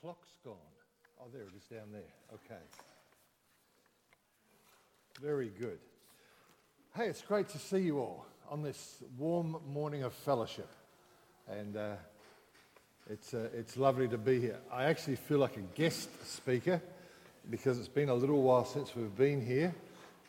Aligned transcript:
clock's 0.00 0.34
gone. 0.44 0.54
Oh, 1.20 1.26
there 1.32 1.42
it 1.42 1.54
is 1.56 1.64
down 1.64 1.92
there. 1.92 2.02
Okay. 2.32 2.60
Very 5.22 5.50
good. 5.58 5.78
Hey, 6.96 7.06
it's 7.06 7.22
great 7.22 7.48
to 7.50 7.58
see 7.58 7.78
you 7.78 7.98
all 7.98 8.26
on 8.50 8.62
this 8.62 8.98
warm 9.18 9.56
morning 9.66 10.02
of 10.02 10.12
fellowship. 10.12 10.68
And 11.48 11.76
uh, 11.76 11.94
it's, 13.08 13.32
uh, 13.32 13.48
it's 13.54 13.76
lovely 13.76 14.08
to 14.08 14.18
be 14.18 14.40
here. 14.40 14.58
I 14.72 14.84
actually 14.84 15.16
feel 15.16 15.38
like 15.38 15.56
a 15.56 15.62
guest 15.76 16.08
speaker 16.26 16.80
because 17.50 17.78
it's 17.78 17.88
been 17.88 18.08
a 18.08 18.14
little 18.14 18.42
while 18.42 18.64
since 18.64 18.94
we've 18.96 19.16
been 19.16 19.44
here. 19.44 19.74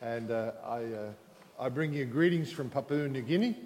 And 0.00 0.30
uh, 0.30 0.52
I, 0.64 0.84
uh, 0.84 1.10
I 1.58 1.68
bring 1.68 1.92
you 1.92 2.04
greetings 2.04 2.50
from 2.50 2.70
Papua 2.70 3.08
New 3.08 3.22
Guinea 3.22 3.56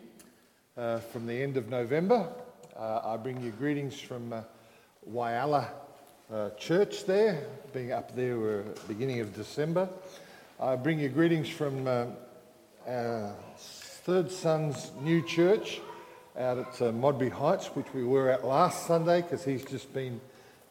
uh, 0.76 0.98
from 0.98 1.26
the 1.26 1.34
end 1.34 1.56
of 1.56 1.68
November. 1.68 2.28
Uh, 2.76 3.00
I 3.04 3.16
bring 3.16 3.42
you 3.42 3.50
greetings 3.50 4.00
from 4.00 4.34
Whyalla 5.08 5.68
uh, 6.33 6.51
church 6.51 7.07
there, 7.07 7.45
being 7.73 7.93
up 7.93 8.15
there 8.15 8.39
we're 8.39 8.65
beginning 8.87 9.20
of 9.20 9.34
December. 9.34 9.89
I 10.61 10.77
bring 10.77 11.01
you 11.01 11.09
greetings 11.09 11.48
from 11.48 11.87
uh, 11.87 12.06
our 12.87 13.34
third 13.59 14.30
son's 14.30 14.93
new 15.01 15.23
church 15.23 15.80
out 16.39 16.59
at 16.59 16.83
uh, 16.83 16.93
Modbury 16.93 17.30
Heights, 17.30 17.66
which 17.75 17.93
we 17.93 18.05
were 18.05 18.30
at 18.30 18.45
last 18.47 18.87
Sunday 18.87 19.23
because 19.23 19.45
he's 19.45 19.65
just 19.65 19.93
been 19.93 20.20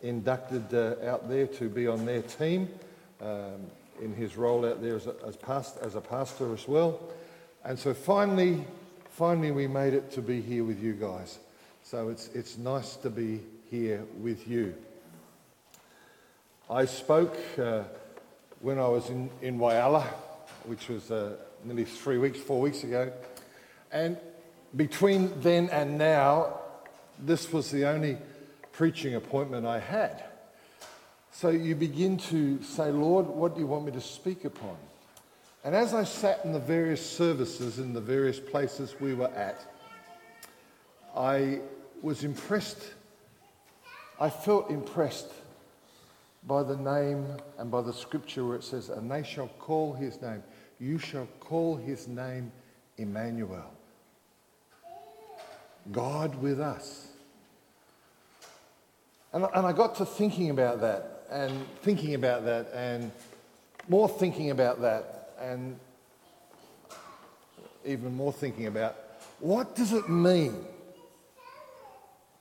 inducted 0.01 0.73
uh, 0.73 0.95
out 1.05 1.27
there 1.27 1.47
to 1.47 1.67
be 1.67 1.87
on 1.87 2.05
their 2.05 2.21
team 2.21 2.69
um, 3.21 3.67
in 4.01 4.13
his 4.13 4.37
role 4.37 4.65
out 4.65 4.81
there 4.81 4.95
as 4.95 5.07
a, 5.07 5.15
as, 5.27 5.35
past, 5.35 5.77
as 5.81 5.95
a 5.95 6.01
pastor 6.01 6.53
as 6.53 6.67
well. 6.69 7.01
And 7.65 7.77
so 7.77 7.93
finally, 7.93 8.65
finally 9.11 9.51
we 9.51 9.67
made 9.67 9.93
it 9.93 10.09
to 10.11 10.21
be 10.21 10.39
here 10.39 10.63
with 10.63 10.81
you 10.81 10.93
guys. 10.93 11.39
So 11.83 12.07
it's, 12.07 12.29
it's 12.29 12.57
nice 12.57 12.95
to 12.97 13.09
be 13.09 13.41
here 13.69 14.05
with 14.21 14.47
you. 14.47 14.73
I 16.71 16.85
spoke 16.85 17.35
uh, 17.57 17.81
when 18.59 18.77
I 18.77 18.87
was 18.87 19.09
in, 19.09 19.31
in 19.41 19.57
Whyalla, 19.57 20.03
which 20.65 20.87
was 20.87 21.09
uh, 21.09 21.35
nearly 21.63 21.83
three 21.83 22.19
weeks, 22.19 22.37
four 22.37 22.61
weeks 22.61 22.83
ago. 22.83 23.11
And 23.91 24.17
between 24.75 25.31
then 25.41 25.69
and 25.71 25.97
now, 25.97 26.59
this 27.17 27.51
was 27.51 27.71
the 27.71 27.85
only 27.85 28.19
preaching 28.71 29.15
appointment 29.15 29.65
I 29.65 29.79
had. 29.79 30.23
So 31.31 31.49
you 31.49 31.73
begin 31.73 32.17
to 32.17 32.61
say, 32.61 32.91
Lord, 32.91 33.25
what 33.25 33.55
do 33.55 33.61
you 33.61 33.67
want 33.67 33.85
me 33.85 33.91
to 33.93 34.01
speak 34.01 34.45
upon? 34.45 34.77
And 35.63 35.73
as 35.73 35.95
I 35.95 36.03
sat 36.03 36.45
in 36.45 36.51
the 36.51 36.59
various 36.59 37.03
services 37.03 37.79
in 37.79 37.93
the 37.93 38.01
various 38.01 38.39
places 38.39 38.93
we 38.99 39.15
were 39.15 39.29
at, 39.29 39.59
I 41.17 41.61
was 42.03 42.23
impressed. 42.23 42.93
I 44.19 44.29
felt 44.29 44.69
impressed 44.69 45.31
by 46.47 46.63
the 46.63 46.77
name 46.77 47.25
and 47.57 47.69
by 47.69 47.81
the 47.81 47.93
scripture 47.93 48.45
where 48.45 48.55
it 48.55 48.63
says, 48.63 48.89
And 48.89 49.11
they 49.11 49.23
shall 49.23 49.47
call 49.59 49.93
his 49.93 50.21
name. 50.21 50.43
You 50.79 50.97
shall 50.97 51.27
call 51.39 51.75
his 51.75 52.07
name 52.07 52.51
Emmanuel. 52.97 53.71
God 55.91 56.41
with 56.41 56.59
us. 56.59 57.07
And, 59.33 59.45
and 59.53 59.65
I 59.65 59.73
got 59.73 59.95
to 59.95 60.05
thinking 60.05 60.49
about 60.49 60.81
that 60.81 61.23
and 61.29 61.51
thinking 61.81 62.15
about 62.15 62.45
that 62.45 62.71
and 62.73 63.11
more 63.87 64.09
thinking 64.09 64.51
about 64.51 64.81
that 64.81 65.33
and 65.39 65.77
even 67.85 68.15
more 68.15 68.33
thinking 68.33 68.67
about 68.67 68.95
what 69.39 69.75
does 69.75 69.93
it 69.93 70.09
mean? 70.09 70.65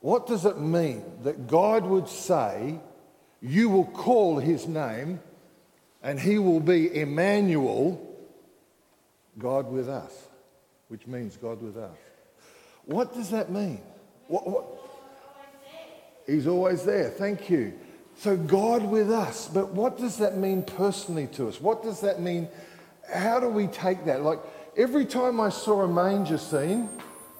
What 0.00 0.26
does 0.26 0.44
it 0.44 0.58
mean 0.58 1.04
that 1.22 1.46
God 1.46 1.84
would 1.84 2.08
say, 2.08 2.78
you 3.41 3.69
will 3.69 3.86
call 3.86 4.39
his 4.39 4.67
name, 4.67 5.20
and 6.03 6.19
he 6.19 6.39
will 6.39 6.61
be 6.61 6.94
Emmanuel, 6.94 8.05
God 9.38 9.71
with 9.71 9.88
us, 9.88 10.26
which 10.88 11.06
means 11.06 11.37
God 11.37 11.62
with 11.62 11.77
us. 11.77 11.97
What 12.84 13.15
does 13.15 13.31
that 13.31 13.50
mean? 13.50 13.81
What, 14.28 14.47
what? 14.48 14.65
He's 16.27 16.47
always 16.47 16.84
there. 16.84 17.10
Thank 17.10 17.48
you. 17.48 17.72
So, 18.19 18.37
God 18.37 18.84
with 18.84 19.10
us. 19.10 19.48
But 19.48 19.69
what 19.72 19.97
does 19.97 20.19
that 20.19 20.37
mean 20.37 20.62
personally 20.62 21.28
to 21.28 21.48
us? 21.48 21.60
What 21.60 21.82
does 21.82 22.00
that 22.00 22.21
mean? 22.21 22.48
How 23.12 23.38
do 23.38 23.48
we 23.48 23.69
take 23.69 24.04
that? 24.06 24.22
Like, 24.22 24.41
every 24.77 25.06
time 25.06 25.41
I 25.41 25.50
saw 25.50 25.82
a 25.82 25.88
manger 25.88 26.38
scene, 26.38 26.88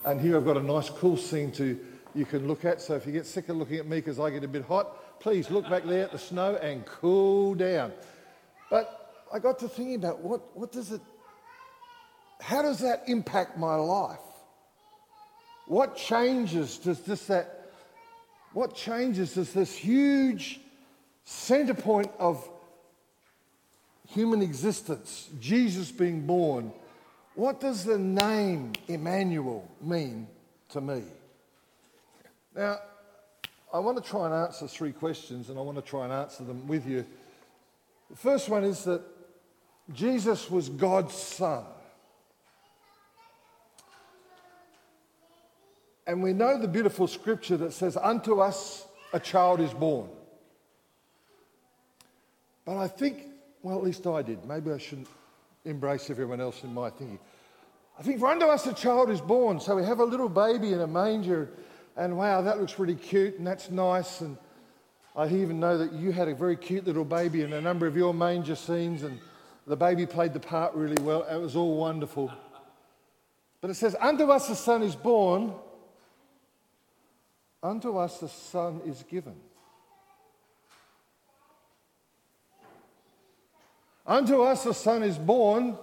and 0.05 0.21
here 0.21 0.37
I've 0.37 0.45
got 0.45 0.57
a 0.57 0.63
nice, 0.63 0.89
cool 0.89 1.17
scene 1.17 1.51
to 1.53 1.79
you 2.15 2.25
can 2.25 2.47
look 2.49 2.65
at. 2.65 2.81
So, 2.81 2.95
if 2.95 3.07
you 3.07 3.13
get 3.13 3.27
sick 3.27 3.49
of 3.49 3.57
looking 3.57 3.77
at 3.77 3.87
me 3.87 3.99
because 3.99 4.19
I 4.19 4.31
get 4.31 4.45
a 4.45 4.49
bit 4.49 4.65
hot, 4.65 5.21
please 5.21 5.51
look 5.51 5.69
back 5.69 5.85
there 5.85 6.05
at 6.05 6.13
the 6.13 6.19
snow 6.19 6.57
and 6.57 6.85
cool 6.87 7.55
down. 7.55 7.93
But 8.71 9.27
I 9.33 9.39
got 9.39 9.59
to 9.61 9.69
thinking 9.69 9.97
about 9.97 10.21
what, 10.21 10.57
what 10.57 10.73
does 10.73 10.93
it, 10.93 11.01
how 12.41 12.63
does 12.63 12.79
that 12.81 13.05
impact 13.07 13.59
my 13.59 13.75
life? 13.75 14.19
What 15.67 15.97
changes 15.97 16.79
does 16.79 17.01
this, 17.01 17.27
that, 17.27 17.71
what 18.53 18.75
changes 18.75 19.35
does 19.35 19.53
this 19.53 19.75
huge 19.75 20.61
center 21.25 21.75
point 21.75 22.11
of 22.19 22.49
human 24.09 24.41
existence, 24.41 25.29
Jesus 25.41 25.93
being 25.93 26.27
born, 26.27 26.73
what 27.35 27.61
does 27.61 27.85
the 27.85 27.99
name 27.99 28.73
Emmanuel 28.89 29.71
mean 29.81 30.27
to 30.71 30.81
me? 30.81 31.03
Now, 32.55 32.79
I 33.73 33.79
want 33.79 34.03
to 34.03 34.09
try 34.09 34.27
and 34.27 34.35
answer 34.35 34.67
three 34.67 34.93
questions, 34.93 35.51
and 35.51 35.59
I 35.59 35.63
want 35.63 35.77
to 35.77 35.83
try 35.83 36.05
and 36.05 36.13
answer 36.13 36.45
them 36.45 36.67
with 36.67 36.87
you. 36.87 37.05
The 38.11 38.17
first 38.17 38.49
one 38.49 38.65
is 38.65 38.85
that 38.85 39.03
Jesus 39.93 40.51
was 40.51 40.69
God's 40.69 41.15
Son. 41.15 41.65
And 46.07 46.23
we 46.23 46.33
know 46.33 46.59
the 46.59 46.69
beautiful 46.69 47.07
scripture 47.07 47.59
that 47.59 47.75
says, 47.75 47.97
Unto 47.99 48.41
us 48.41 48.87
a 49.13 49.21
child 49.21 49.61
is 49.61 49.75
born. 49.75 50.09
But 52.65 52.79
I 52.79 52.89
think, 52.89 53.25
well, 53.63 53.77
at 53.77 53.85
least 53.85 54.07
I 54.07 54.23
did. 54.23 54.45
Maybe 54.47 54.71
I 54.71 54.79
shouldn't 54.79 55.09
embrace 55.67 56.09
everyone 56.09 56.41
else 56.41 56.65
in 56.65 56.73
my 56.73 56.89
thinking. 56.89 57.19
I 57.99 58.03
think, 58.03 58.21
for 58.21 58.29
unto 58.29 58.47
us 58.47 58.67
a 58.67 58.73
child 58.73 59.11
is 59.11 59.21
born. 59.21 59.61
So 59.61 59.77
we 59.77 59.85
have 59.85 60.01
a 60.01 60.05
little 60.05 60.29
baby 60.29 60.73
in 60.73 60.81
a 60.81 60.87
manger 60.87 61.51
and 61.99 62.17
wow, 62.17 62.41
that 62.43 62.61
looks 62.61 62.79
really 62.79 62.95
cute 62.95 63.39
and 63.39 63.47
that's 63.47 63.71
nice. 63.71 64.21
And 64.21 64.39
I 65.17 65.27
even 65.27 65.59
know 65.59 65.77
that 65.79 65.93
you 65.93 66.13
had 66.13 66.29
a 66.29 66.35
very 66.35 66.57
cute 66.57 66.87
little 66.87 67.05
baby 67.05 67.43
in 67.43 67.53
a 67.53 67.61
number 67.61 67.89
of 67.89 67.97
your 67.97 68.15
manger 68.15 68.55
scenes, 68.55 69.03
and 69.03 69.19
the 69.67 69.77
baby 69.77 70.07
played 70.07 70.33
the 70.33 70.41
part 70.41 70.75
really 70.75 71.03
well. 71.03 71.25
It 71.25 71.39
was 71.39 71.57
all 71.57 71.77
wonderful. 71.77 72.33
But 73.61 73.71
it 73.71 73.75
says, 73.75 73.97
Unto 74.01 74.31
us 74.31 74.47
the 74.47 74.55
son 74.55 74.85
is 74.85 74.95
born, 74.95 75.53
unto 77.65 77.99
us 77.99 78.21
the 78.21 78.29
son 78.29 78.81
is 78.87 79.03
given. 79.03 79.35
Unto 84.07 84.43
us 84.43 84.63
the 84.63 84.73
son 84.73 85.03
is 85.03 85.19
born 85.19 85.77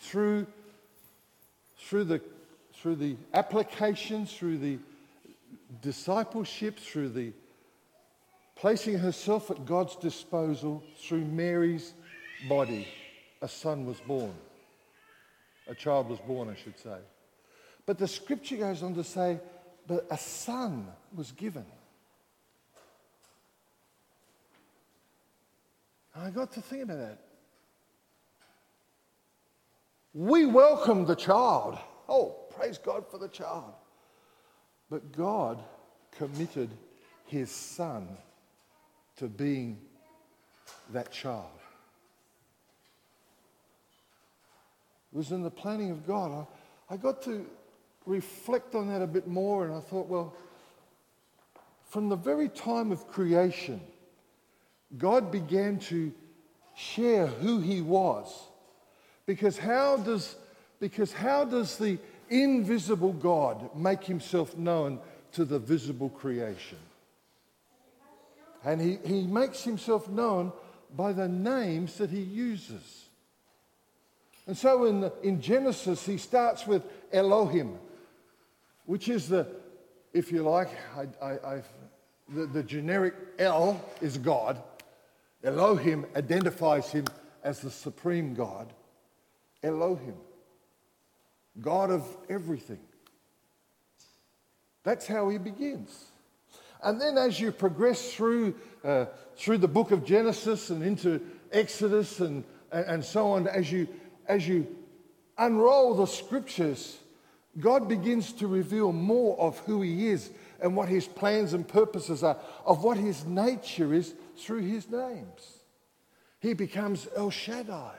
through, 0.00 0.48
through 1.78 2.04
the 2.04 2.20
through 2.80 2.96
the 2.96 3.16
applications, 3.34 4.32
through 4.32 4.56
the 4.56 4.78
discipleship, 5.82 6.78
through 6.78 7.10
the 7.10 7.32
placing 8.56 8.98
herself 8.98 9.50
at 9.50 9.66
God's 9.66 9.96
disposal, 9.96 10.82
through 10.98 11.24
Mary's 11.24 11.92
body, 12.48 12.88
a 13.42 13.48
son 13.48 13.84
was 13.84 14.00
born. 14.00 14.32
A 15.68 15.74
child 15.74 16.08
was 16.08 16.18
born, 16.20 16.48
I 16.48 16.54
should 16.54 16.78
say. 16.78 16.96
But 17.84 17.98
the 17.98 18.08
scripture 18.08 18.56
goes 18.56 18.82
on 18.82 18.94
to 18.94 19.04
say, 19.04 19.38
but 19.86 20.06
a 20.10 20.18
son 20.18 20.86
was 21.14 21.32
given. 21.32 21.66
And 26.14 26.24
I 26.24 26.30
got 26.30 26.52
to 26.52 26.62
think 26.62 26.84
about 26.84 26.98
that. 26.98 27.18
We 30.14 30.46
welcome 30.46 31.04
the 31.04 31.14
child. 31.14 31.78
Oh, 32.10 32.34
praise 32.56 32.76
God 32.76 33.06
for 33.08 33.18
the 33.18 33.28
child. 33.28 33.72
But 34.90 35.12
God 35.12 35.62
committed 36.18 36.68
his 37.26 37.50
son 37.50 38.08
to 39.16 39.28
being 39.28 39.78
that 40.92 41.12
child. 41.12 41.46
It 45.12 45.16
was 45.16 45.30
in 45.30 45.42
the 45.42 45.50
planning 45.50 45.90
of 45.92 46.06
God. 46.06 46.46
I, 46.90 46.94
I 46.94 46.96
got 46.96 47.22
to 47.22 47.46
reflect 48.06 48.74
on 48.74 48.88
that 48.88 49.02
a 49.02 49.06
bit 49.06 49.28
more, 49.28 49.64
and 49.64 49.74
I 49.74 49.80
thought, 49.80 50.08
well, 50.08 50.34
from 51.88 52.08
the 52.08 52.16
very 52.16 52.48
time 52.48 52.90
of 52.90 53.06
creation, 53.08 53.80
God 54.98 55.30
began 55.30 55.78
to 55.80 56.12
share 56.76 57.26
who 57.26 57.60
he 57.60 57.80
was. 57.80 58.32
Because 59.26 59.58
how 59.58 59.96
does, 59.96 60.36
because 60.80 61.12
how 61.12 61.44
does 61.44 61.76
the 61.76 61.98
invisible 62.30 63.12
God 63.12 63.76
make 63.76 64.04
himself 64.04 64.56
known 64.56 65.00
to 65.32 65.44
the 65.44 65.58
visible 65.58 66.08
creation. 66.08 66.78
And 68.64 68.80
he, 68.80 68.98
he 69.04 69.26
makes 69.26 69.62
himself 69.64 70.08
known 70.08 70.52
by 70.96 71.12
the 71.12 71.28
names 71.28 71.98
that 71.98 72.10
he 72.10 72.20
uses. 72.20 73.08
And 74.46 74.56
so 74.56 74.84
in, 74.84 75.00
the, 75.00 75.12
in 75.22 75.40
Genesis, 75.40 76.04
he 76.04 76.18
starts 76.18 76.66
with 76.66 76.82
Elohim, 77.12 77.78
which 78.86 79.08
is 79.08 79.28
the, 79.28 79.46
if 80.12 80.32
you 80.32 80.42
like, 80.42 80.68
I, 81.22 81.26
I, 81.26 81.62
the, 82.28 82.46
the 82.46 82.62
generic 82.62 83.14
El 83.38 83.82
is 84.00 84.18
God. 84.18 84.60
Elohim 85.42 86.04
identifies 86.16 86.90
him 86.90 87.06
as 87.42 87.60
the 87.60 87.70
supreme 87.70 88.34
God. 88.34 88.72
Elohim, 89.62 90.16
God 91.60 91.90
of 91.90 92.04
everything. 92.28 92.80
That's 94.82 95.06
how 95.06 95.28
he 95.28 95.38
begins. 95.38 96.06
And 96.82 97.00
then 97.00 97.18
as 97.18 97.38
you 97.38 97.52
progress 97.52 98.12
through, 98.12 98.54
uh, 98.82 99.06
through 99.36 99.58
the 99.58 99.68
book 99.68 99.90
of 99.90 100.04
Genesis 100.04 100.70
and 100.70 100.82
into 100.82 101.20
Exodus 101.52 102.20
and, 102.20 102.44
and, 102.72 103.04
so 103.04 103.32
on, 103.32 103.46
as 103.46 103.70
you, 103.70 103.88
as 104.26 104.48
you 104.48 104.66
unroll 105.36 105.94
the 105.94 106.06
scriptures, 106.06 106.96
God 107.58 107.88
begins 107.88 108.32
to 108.34 108.46
reveal 108.46 108.92
more 108.92 109.38
of 109.38 109.58
who 109.60 109.82
he 109.82 110.08
is 110.08 110.30
and 110.62 110.76
what 110.76 110.88
his 110.88 111.06
plans 111.06 111.52
and 111.52 111.66
purposes 111.66 112.22
are, 112.22 112.38
of 112.64 112.82
what 112.84 112.96
his 112.96 113.26
nature 113.26 113.92
is 113.92 114.14
through 114.38 114.60
his 114.60 114.88
names. 114.88 115.58
He 116.38 116.54
becomes 116.54 117.06
El 117.14 117.30
Shaddai. 117.30 117.96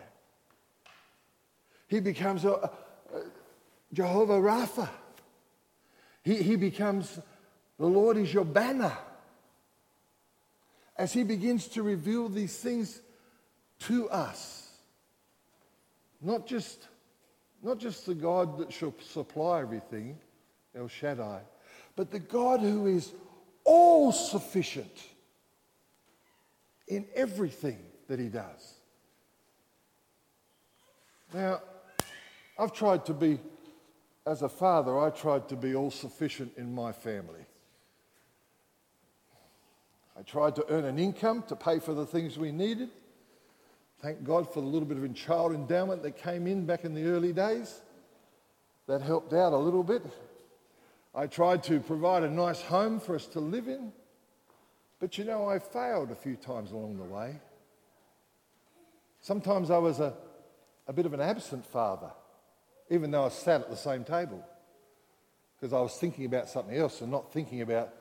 He 1.87 1.99
becomes 1.99 2.45
uh, 2.45 2.69
Jehovah 3.93 4.39
Rapha. 4.39 4.89
He, 6.23 6.35
he 6.35 6.55
becomes 6.55 7.19
the 7.79 7.87
Lord 7.87 8.17
is 8.17 8.33
your 8.33 8.45
banner. 8.45 8.95
As 10.97 11.13
he 11.13 11.23
begins 11.23 11.67
to 11.69 11.81
reveal 11.81 12.29
these 12.29 12.55
things 12.55 13.01
to 13.79 14.07
us, 14.09 14.69
not 16.21 16.45
just, 16.45 16.87
not 17.63 17.79
just 17.79 18.05
the 18.05 18.13
God 18.13 18.59
that 18.59 18.71
shall 18.71 18.93
supply 19.01 19.61
everything, 19.61 20.19
El 20.75 20.87
Shaddai, 20.87 21.41
but 21.95 22.11
the 22.11 22.19
God 22.19 22.59
who 22.59 22.85
is 22.85 23.11
all 23.63 24.11
sufficient 24.11 24.95
in 26.87 27.05
everything 27.15 27.79
that 28.07 28.19
he 28.19 28.27
does. 28.27 28.75
Now, 31.33 31.61
I've 32.59 32.73
tried 32.73 33.05
to 33.05 33.13
be, 33.13 33.39
as 34.25 34.41
a 34.41 34.49
father, 34.49 34.99
I 34.99 35.09
tried 35.09 35.49
to 35.49 35.55
be 35.55 35.75
all 35.75 35.91
sufficient 35.91 36.53
in 36.57 36.73
my 36.73 36.91
family. 36.91 37.45
I 40.17 40.23
tried 40.23 40.55
to 40.57 40.65
earn 40.69 40.85
an 40.85 40.99
income 40.99 41.43
to 41.47 41.55
pay 41.55 41.79
for 41.79 41.93
the 41.93 42.05
things 42.05 42.37
we 42.37 42.51
needed. 42.51 42.89
Thank 44.01 44.23
God 44.23 44.51
for 44.53 44.61
the 44.61 44.67
little 44.67 44.87
bit 44.87 44.97
of 44.97 45.15
child 45.15 45.53
endowment 45.53 46.03
that 46.03 46.17
came 46.17 46.47
in 46.47 46.65
back 46.65 46.83
in 46.83 46.93
the 46.93 47.05
early 47.05 47.33
days. 47.33 47.81
That 48.87 49.01
helped 49.01 49.33
out 49.33 49.53
a 49.53 49.57
little 49.57 49.83
bit. 49.83 50.03
I 51.13 51.27
tried 51.27 51.63
to 51.63 51.79
provide 51.79 52.23
a 52.23 52.29
nice 52.29 52.61
home 52.61 52.99
for 52.99 53.15
us 53.15 53.25
to 53.27 53.39
live 53.39 53.67
in. 53.67 53.91
But 54.99 55.17
you 55.17 55.23
know, 55.23 55.49
I 55.49 55.59
failed 55.59 56.11
a 56.11 56.15
few 56.15 56.35
times 56.35 56.71
along 56.71 56.97
the 56.97 57.03
way. 57.03 57.35
Sometimes 59.21 59.71
I 59.71 59.77
was 59.77 59.99
a, 59.99 60.13
a 60.87 60.93
bit 60.93 61.05
of 61.05 61.13
an 61.13 61.21
absent 61.21 61.65
father, 61.65 62.11
even 62.91 63.09
though 63.09 63.25
I 63.25 63.29
sat 63.29 63.61
at 63.61 63.69
the 63.69 63.77
same 63.77 64.03
table, 64.03 64.45
because 65.55 65.71
I 65.71 65.79
was 65.79 65.95
thinking 65.95 66.25
about 66.25 66.49
something 66.49 66.75
else 66.75 66.99
and 66.99 67.09
not 67.09 67.31
thinking 67.31 67.61
about 67.61 67.93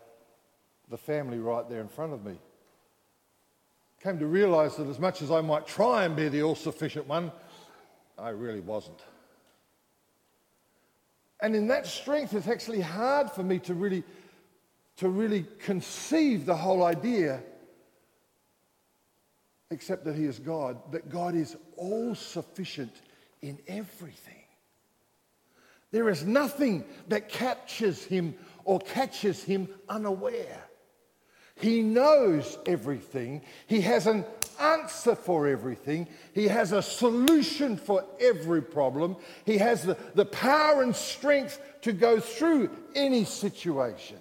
the 0.91 0.99
family 0.99 1.39
right 1.39 1.67
there 1.71 1.81
in 1.81 1.89
front 1.89 2.13
of 2.13 2.25
me. 2.25 2.37
Came 4.03 4.19
to 4.19 4.27
realize 4.27 4.77
that 4.77 4.89
as 4.89 4.99
much 4.99 5.23
as 5.23 5.31
I 5.31 5.43
might 5.43 5.67
try 5.67 6.05
and 6.05 6.17
be 6.17 6.29
the 6.29 6.43
all 6.43 6.57
sufficient 6.57 7.07
one, 7.07 7.31
I 8.19 8.31
really 8.31 8.61
wasn't. 8.61 8.99
And 11.41 11.55
in 11.55 11.69
that 11.69 11.87
strength, 11.87 12.35
it's 12.35 12.49
actually 12.49 12.81
hard 12.81 13.31
for 13.31 13.45
me 13.45 13.61
to 13.61 13.75
really, 13.75 14.03
to 14.97 15.09
really 15.09 15.47
conceive 15.61 16.47
the 16.47 16.57
whole 16.57 16.83
idea, 16.83 17.41
except 19.71 20.05
that 20.07 20.17
He 20.17 20.25
is 20.25 20.41
God, 20.41 20.79
that 20.91 21.09
God 21.09 21.37
is 21.37 21.57
all 21.77 22.17
sufficient 22.17 22.93
in 23.41 23.57
everything. 23.69 24.40
There 25.91 26.09
is 26.09 26.25
nothing 26.25 26.85
that 27.09 27.29
captures 27.29 28.05
Him 28.05 28.35
or 28.65 28.79
catches 28.79 29.43
Him 29.43 29.69
unaware. 29.89 30.65
He 31.57 31.83
knows 31.83 32.59
everything. 32.67 33.43
He 33.67 33.83
has 33.83 34.07
an 34.07 34.25
answer 34.61 35.15
for 35.15 35.47
everything. 35.47 36.09
He 36.33 36.49
has 36.49 36.73
a 36.73 36.83
solution 36.83 37.77
for 37.77 38.05
every 38.21 38.63
problem. 38.63 39.17
He 39.45 39.59
has 39.59 39.83
the, 39.83 39.97
the 40.15 40.25
power 40.25 40.83
and 40.83 40.95
strength 40.95 41.61
to 41.83 41.93
go 41.93 42.21
through 42.21 42.71
any 42.95 43.25
situation. 43.25 44.19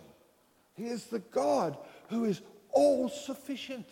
He 0.73 0.85
is 0.85 1.05
the 1.05 1.19
God 1.19 1.77
who 2.09 2.25
is 2.25 2.41
all 2.71 3.09
sufficient. 3.09 3.87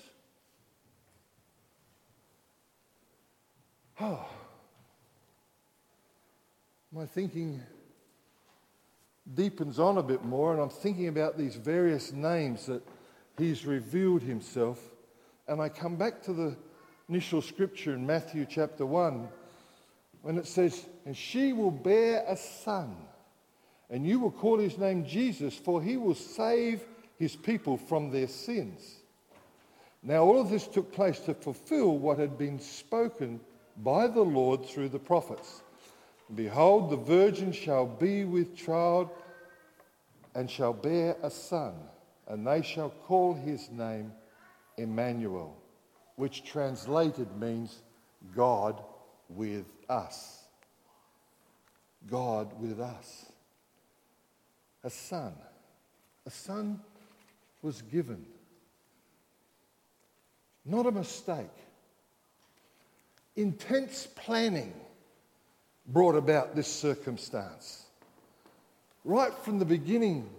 Oh, 4.00 4.20
ah. 4.22 4.37
My 6.92 7.06
thinking 7.06 7.62
deepens 9.36 9.78
on 9.78 9.98
a 9.98 10.04
bit 10.04 10.24
more, 10.24 10.54
and 10.54 10.62
I'm 10.62 10.70
thinking 10.70 11.10
about 11.10 11.38
these 11.38 11.56
various 11.56 12.14
names 12.14 12.66
that 12.68 12.82
he's 13.38 13.66
revealed 13.66 14.22
himself. 14.22 14.80
And 15.50 15.62
I 15.62 15.68
come 15.68 15.98
back 15.98 16.22
to 16.24 16.34
the 16.34 16.56
initial 17.10 17.42
scripture 17.42 17.94
in 17.94 18.06
Matthew 18.06 18.46
chapter 18.50 18.86
1 18.86 19.28
when 20.22 20.38
it 20.38 20.48
says, 20.48 20.86
And 21.06 21.16
she 21.16 21.52
will 21.52 21.72
bear 21.72 22.24
a 22.26 22.38
son, 22.38 22.96
and 23.90 24.08
you 24.08 24.20
will 24.20 24.32
call 24.32 24.58
his 24.58 24.78
name 24.78 25.06
Jesus, 25.06 25.56
for 25.56 25.82
he 25.82 25.98
will 25.98 26.16
save 26.16 26.84
his 27.20 27.36
people 27.36 27.76
from 27.76 28.12
their 28.12 28.28
sins. 28.28 29.00
Now, 30.04 30.24
all 30.24 30.40
of 30.40 30.50
this 30.50 30.68
took 30.68 30.94
place 30.94 31.20
to 31.22 31.34
fulfill 31.34 31.98
what 31.98 32.18
had 32.18 32.38
been 32.38 32.60
spoken 32.60 33.42
by 33.76 34.08
the 34.08 34.22
Lord 34.22 34.66
through 34.66 34.90
the 34.90 35.00
prophets. 35.00 35.64
Behold, 36.36 36.90
the 36.90 36.98
virgin 36.98 37.52
shall 37.52 37.86
be 37.86 38.26
with 38.26 38.56
child 38.56 39.10
and 40.36 40.50
shall 40.50 40.74
bear 40.74 41.16
a 41.24 41.30
son 41.30 41.76
and 42.28 42.46
they 42.46 42.62
shall 42.62 42.90
call 42.90 43.34
his 43.34 43.70
name 43.72 44.12
Emmanuel, 44.78 45.56
which 46.16 46.44
translated 46.44 47.28
means 47.40 47.82
God 48.36 48.82
with 49.30 49.66
us. 49.90 50.44
God 52.10 52.60
with 52.62 52.80
us. 52.80 53.26
A 54.84 54.90
son. 54.90 55.34
A 56.26 56.30
son 56.30 56.80
was 57.62 57.82
given. 57.82 58.26
Not 60.66 60.86
a 60.86 60.92
mistake. 60.92 61.46
Intense 63.36 64.08
planning 64.16 64.74
brought 65.88 66.16
about 66.16 66.56
this 66.56 66.68
circumstance. 66.68 67.86
Right 69.06 69.34
from 69.34 69.60
the 69.60 69.66
beginning 69.66 70.30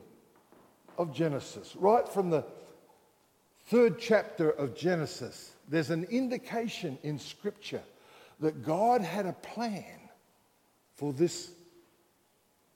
of 0.99 1.15
Genesis, 1.15 1.75
right 1.77 2.07
from 2.09 2.31
the 2.31 2.45
third 3.67 3.99
chapter 3.99 4.51
of 4.51 4.77
Genesis, 4.77 5.53
there's 5.69 5.91
an 5.91 6.05
indication 6.05 6.99
in 7.03 7.19
Scripture 7.19 7.83
that 8.41 8.65
God 8.65 9.01
had 9.01 9.27
a 9.27 9.33
plan 9.33 9.85
for 10.95 11.13
this 11.13 11.51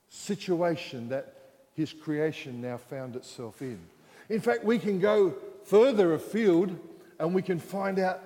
situation 0.08 1.08
that 1.08 1.34
his 1.74 1.92
creation 1.92 2.60
now 2.60 2.76
found 2.76 3.16
itself 3.16 3.62
in. 3.62 3.80
In 4.28 4.40
fact, 4.40 4.64
we 4.64 4.78
can 4.78 4.98
go 4.98 5.34
further 5.64 6.14
afield 6.14 6.78
and 7.18 7.34
we 7.34 7.42
can 7.42 7.58
find 7.58 7.98
out 7.98 8.20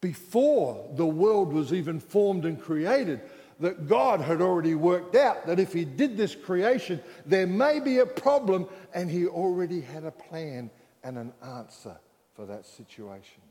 before 0.00 0.88
the 0.94 1.06
world 1.06 1.52
was 1.52 1.72
even 1.72 1.98
formed 1.98 2.44
and 2.44 2.60
created 2.60 3.20
that 3.60 3.88
God 3.88 4.20
had 4.20 4.40
already 4.40 4.74
worked 4.74 5.14
out 5.14 5.46
that 5.46 5.58
if 5.58 5.72
He 5.72 5.84
did 5.84 6.16
this 6.16 6.34
creation, 6.34 7.00
there 7.24 7.46
may 7.46 7.80
be 7.80 7.98
a 7.98 8.06
problem, 8.06 8.66
and 8.94 9.10
He 9.10 9.26
already 9.26 9.80
had 9.80 10.04
a 10.04 10.10
plan 10.10 10.70
and 11.02 11.16
an 11.16 11.32
answer 11.42 11.96
for 12.34 12.46
that 12.46 12.66
situation. 12.66 13.42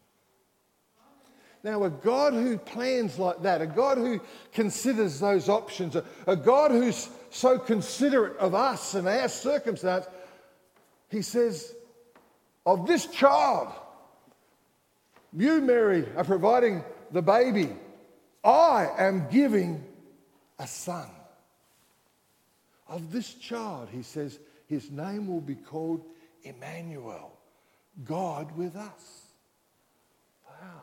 Now, 1.63 1.83
a 1.83 1.89
God 1.89 2.33
who 2.33 2.59
plans 2.59 3.17
like 3.17 3.41
that, 3.41 3.59
a 3.59 3.65
God 3.65 3.97
who 3.97 4.21
considers 4.53 5.19
those 5.19 5.49
options, 5.49 5.95
a, 5.95 6.05
a 6.27 6.35
God 6.35 6.69
who's 6.69 7.09
so 7.31 7.57
considerate 7.57 8.37
of 8.37 8.53
us 8.53 8.93
and 8.93 9.07
our 9.07 9.27
circumstance, 9.27 10.05
He 11.09 11.23
says, 11.23 11.73
Of 12.67 12.85
this 12.85 13.07
child, 13.07 13.73
you, 15.33 15.59
Mary, 15.59 16.07
are 16.15 16.23
providing 16.23 16.83
the 17.11 17.23
baby. 17.23 17.69
I 18.43 18.89
am 18.99 19.27
giving 19.31 19.83
a 20.59 20.67
son. 20.67 21.09
Of 22.87 23.11
this 23.11 23.33
child, 23.33 23.89
he 23.91 24.03
says, 24.03 24.39
his 24.67 24.91
name 24.91 25.27
will 25.27 25.41
be 25.41 25.55
called 25.55 26.05
Emmanuel, 26.43 27.31
God 28.03 28.55
with 28.55 28.75
us. 28.75 29.21
Wow. 30.47 30.81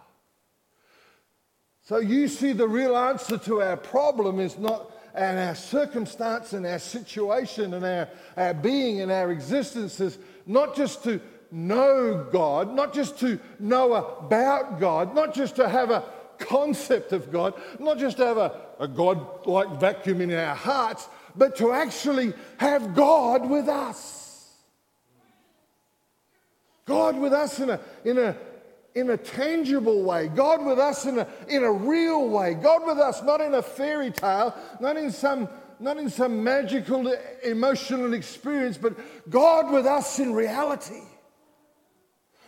So 1.85 1.99
you 1.99 2.29
see, 2.29 2.53
the 2.53 2.69
real 2.69 2.97
answer 2.97 3.39
to 3.39 3.63
our 3.63 3.77
problem 3.77 4.41
is 4.41 4.59
not 4.59 4.91
and 5.15 5.39
our 5.39 5.55
circumstance 5.55 6.53
and 6.53 6.67
our 6.67 6.79
situation 6.79 7.75
and 7.75 7.85
our, 7.85 8.09
our 8.37 8.55
being 8.55 9.01
and 9.01 9.13
our 9.13 9.31
existence 9.31 10.01
is 10.01 10.19
not 10.47 10.75
just 10.75 11.05
to 11.05 11.21
know 11.51 12.27
God, 12.33 12.75
not 12.75 12.95
just 12.95 13.19
to 13.21 13.39
know 13.59 13.93
about 13.95 14.81
God, 14.81 15.15
not 15.15 15.35
just 15.35 15.57
to 15.57 15.69
have 15.69 15.91
a 15.91 16.03
concept 16.45 17.13
of 17.13 17.33
God, 17.33 17.55
not 17.79 17.99
just 17.99 18.19
have 18.19 18.37
a, 18.37 18.61
a 18.79 18.89
God 18.89 19.47
like 19.47 19.81
vacuum 19.81 20.21
in 20.21 20.33
our 20.33 20.55
hearts, 20.55 21.09
but 21.37 21.57
to 21.57 21.73
actually 21.73 22.33
have 22.59 22.95
God 22.95 23.49
with 23.49 23.69
us. 23.69 24.51
God 26.85 27.17
with 27.17 27.33
us 27.33 27.61
in 27.61 27.71
a, 27.71 27.81
in 28.05 28.19
a, 28.19 28.37
in 28.95 29.11
a 29.11 29.17
tangible 29.17 30.03
way, 30.03 30.29
God 30.29 30.65
with 30.65 30.79
us 30.79 31.07
in 31.07 31.19
a, 31.19 31.27
in 31.49 31.65
a 31.65 31.73
real 31.73 32.29
way, 32.29 32.55
God 32.55 32.87
with 32.87 32.99
us 32.99 33.23
not 33.23 33.41
in 33.41 33.55
a 33.55 33.63
fairy 33.63 34.11
tale, 34.11 34.55
not 34.81 34.97
in 34.97 35.11
some 35.11 35.49
not 35.83 35.97
in 35.97 36.09
some 36.09 36.45
magical 36.45 37.13
emotional 37.43 38.15
experience, 38.15 38.79
but 38.79 38.95
God 39.29 39.73
with 39.73 39.85
us 39.85 40.21
in 40.21 40.33
reality. 40.33 41.03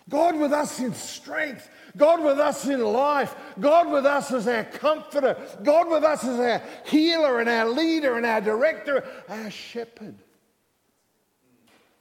God 0.08 0.36
with 0.36 0.52
us 0.52 0.80
in 0.80 0.92
strength. 0.94 1.70
God 1.96 2.22
with 2.22 2.38
us 2.38 2.66
in 2.66 2.80
life. 2.80 3.34
God 3.58 3.90
with 3.90 4.04
us 4.04 4.30
as 4.32 4.46
our 4.46 4.64
comforter. 4.64 5.36
God 5.62 5.88
with 5.88 6.04
us 6.04 6.24
as 6.24 6.38
our 6.38 6.62
healer 6.84 7.40
and 7.40 7.48
our 7.48 7.68
leader 7.68 8.16
and 8.16 8.26
our 8.26 8.40
director, 8.40 9.04
our 9.28 9.50
shepherd. 9.50 10.16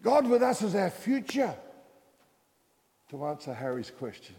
God 0.02 0.28
with 0.28 0.44
us 0.44 0.62
as 0.62 0.76
our 0.76 0.90
future. 0.90 1.56
To 3.10 3.26
answer 3.26 3.54
Harry's 3.54 3.92
question, 3.92 4.36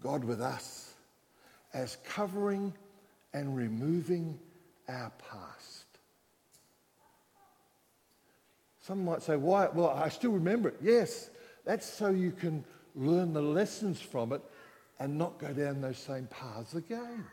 God 0.00 0.22
with 0.22 0.42
us 0.42 0.92
as 1.72 1.96
covering 2.04 2.74
and 3.32 3.56
removing 3.56 4.38
our 4.88 5.10
past. 5.30 5.57
Some 8.88 9.04
might 9.04 9.20
say, 9.20 9.36
why? 9.36 9.68
Well, 9.68 9.90
I 9.90 10.08
still 10.08 10.30
remember 10.30 10.70
it. 10.70 10.76
Yes, 10.80 11.28
that's 11.66 11.86
so 11.86 12.08
you 12.08 12.32
can 12.32 12.64
learn 12.96 13.34
the 13.34 13.42
lessons 13.42 14.00
from 14.00 14.32
it 14.32 14.40
and 14.98 15.18
not 15.18 15.38
go 15.38 15.52
down 15.52 15.82
those 15.82 15.98
same 15.98 16.26
paths 16.28 16.74
again. 16.74 17.26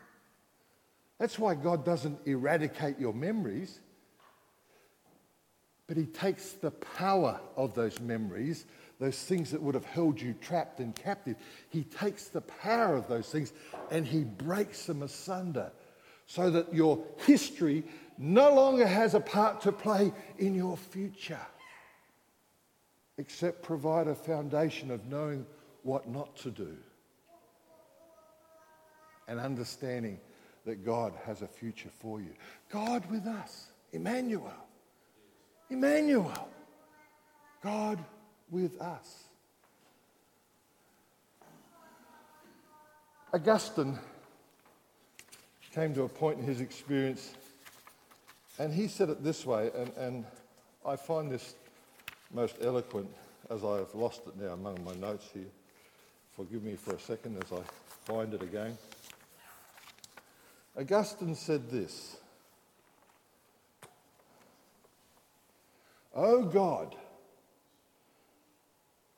That's 1.18 1.38
why 1.38 1.54
God 1.54 1.82
doesn't 1.82 2.18
eradicate 2.26 2.98
your 2.98 3.14
memories, 3.14 3.80
but 5.86 5.96
He 5.96 6.04
takes 6.04 6.50
the 6.52 6.72
power 6.72 7.40
of 7.56 7.74
those 7.74 8.00
memories, 8.00 8.66
those 9.00 9.18
things 9.18 9.50
that 9.52 9.62
would 9.62 9.74
have 9.74 9.86
held 9.86 10.20
you 10.20 10.34
trapped 10.34 10.80
and 10.80 10.94
captive. 10.94 11.36
He 11.70 11.84
takes 11.84 12.28
the 12.28 12.42
power 12.42 12.94
of 12.94 13.08
those 13.08 13.30
things 13.30 13.54
and 13.90 14.06
He 14.06 14.24
breaks 14.24 14.84
them 14.84 15.02
asunder 15.02 15.72
so 16.26 16.50
that 16.50 16.74
your 16.74 17.02
history 17.18 17.84
no 18.18 18.54
longer 18.54 18.86
has 18.86 19.14
a 19.14 19.20
part 19.20 19.60
to 19.62 19.72
play 19.72 20.12
in 20.38 20.54
your 20.54 20.76
future 20.76 21.38
except 23.18 23.62
provide 23.62 24.08
a 24.08 24.14
foundation 24.14 24.90
of 24.90 25.04
knowing 25.06 25.46
what 25.82 26.08
not 26.08 26.36
to 26.36 26.50
do 26.50 26.76
and 29.28 29.40
understanding 29.40 30.18
that 30.64 30.84
God 30.84 31.12
has 31.24 31.42
a 31.42 31.46
future 31.46 31.90
for 32.00 32.20
you. 32.20 32.32
God 32.70 33.08
with 33.10 33.26
us, 33.26 33.68
Emmanuel. 33.92 34.52
Emmanuel. 35.70 36.48
God 37.62 38.04
with 38.50 38.80
us. 38.80 39.24
Augustine 43.32 43.98
came 45.76 45.92
to 45.92 46.04
a 46.04 46.08
point 46.08 46.38
in 46.38 46.44
his 46.46 46.62
experience, 46.62 47.34
and 48.58 48.72
he 48.72 48.88
said 48.88 49.10
it 49.10 49.22
this 49.22 49.44
way, 49.44 49.70
and, 49.76 49.92
and 49.98 50.24
I 50.86 50.96
find 50.96 51.30
this 51.30 51.54
most 52.32 52.56
eloquent 52.62 53.10
as 53.50 53.62
I 53.62 53.76
have 53.76 53.94
lost 53.94 54.22
it 54.26 54.42
now 54.42 54.54
among 54.54 54.82
my 54.82 54.94
notes 54.94 55.28
here. 55.34 55.50
Forgive 56.34 56.62
me 56.62 56.76
for 56.76 56.94
a 56.94 56.98
second 56.98 57.44
as 57.44 57.52
I 57.52 57.60
find 58.10 58.32
it 58.32 58.40
again. 58.40 58.78
Augustine 60.78 61.34
said 61.34 61.68
this 61.68 62.16
O 66.14 66.42
God, 66.42 66.96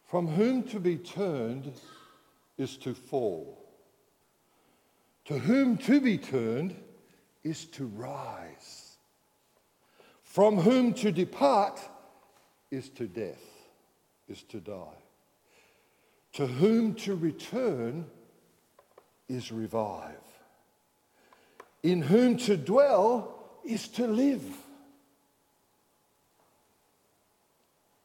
from 0.09 0.27
whom 0.27 0.65
to 0.65 0.81
be 0.81 0.97
turned 0.97 1.73
is 2.57 2.77
to 2.79 2.95
fall, 2.95 3.68
to 5.28 5.38
whom 5.38 5.76
to 5.76 6.00
be 6.00 6.16
turned 6.16 6.75
is 7.44 7.66
to 7.66 7.85
rise, 7.85 8.97
from 10.23 10.56
whom 10.56 10.94
to 10.94 11.12
depart 11.12 11.78
is 12.70 12.88
to 12.88 13.06
death, 13.06 13.44
is 14.26 14.42
to 14.44 14.58
die. 14.58 15.02
To 16.32 16.47
whom 16.47 16.94
to 16.94 17.14
return 17.14 18.06
is 19.28 19.52
revive. 19.52 20.14
In 21.82 22.00
whom 22.00 22.38
to 22.38 22.56
dwell 22.56 23.50
is 23.66 23.87
to 23.88 24.06
live. 24.06 24.47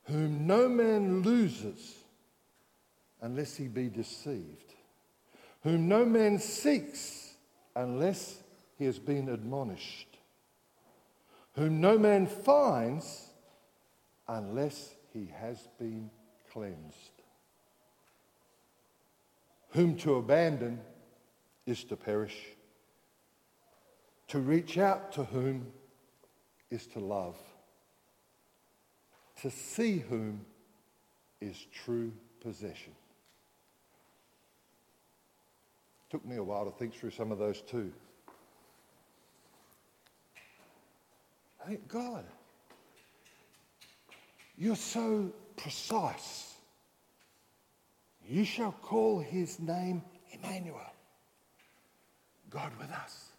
Whom 0.08 0.46
no 0.46 0.68
man 0.68 1.22
loses 1.22 1.96
unless 3.22 3.56
he 3.56 3.70
be 3.70 3.88
deceived. 3.88 4.73
Whom 5.64 5.88
no 5.88 6.06
man 6.06 6.40
seeks 6.40 7.34
unless 7.76 8.38
he 8.78 8.86
has 8.86 9.00
been 9.00 9.30
admonished. 9.30 10.18
Whom 11.56 11.80
no 11.80 11.98
man 11.98 12.28
finds 12.28 13.30
unless 14.28 14.94
he 15.14 15.30
has 15.40 15.68
been 15.80 16.10
cleansed. 16.52 17.12
Whom 19.70 19.96
to 19.98 20.16
abandon 20.16 20.82
is 21.66 21.84
to 21.86 21.96
perish. 21.96 22.38
To 24.30 24.40
reach 24.40 24.78
out 24.78 25.14
to 25.14 25.24
whom 25.24 25.68
is 26.70 26.88
to 26.88 27.00
love. 27.00 27.38
To 29.42 29.50
see 29.50 30.00
whom 30.00 30.46
is 31.40 31.66
true 31.72 32.12
possession. 32.42 32.94
Took 36.14 36.26
me 36.28 36.36
a 36.36 36.44
while 36.44 36.64
to 36.64 36.70
think 36.70 36.94
through 36.94 37.10
some 37.10 37.32
of 37.32 37.40
those 37.40 37.62
too. 37.62 37.92
I 41.60 41.70
think 41.70 41.88
God 41.88 42.24
you're 44.56 44.76
so 44.76 45.32
precise. 45.58 46.54
You 48.30 48.46
shall 48.46 48.74
call 48.74 49.22
his 49.22 49.60
name 49.60 50.04
Emmanuel, 50.32 50.94
God 52.52 52.72
with 52.80 52.92
us. 52.92 53.30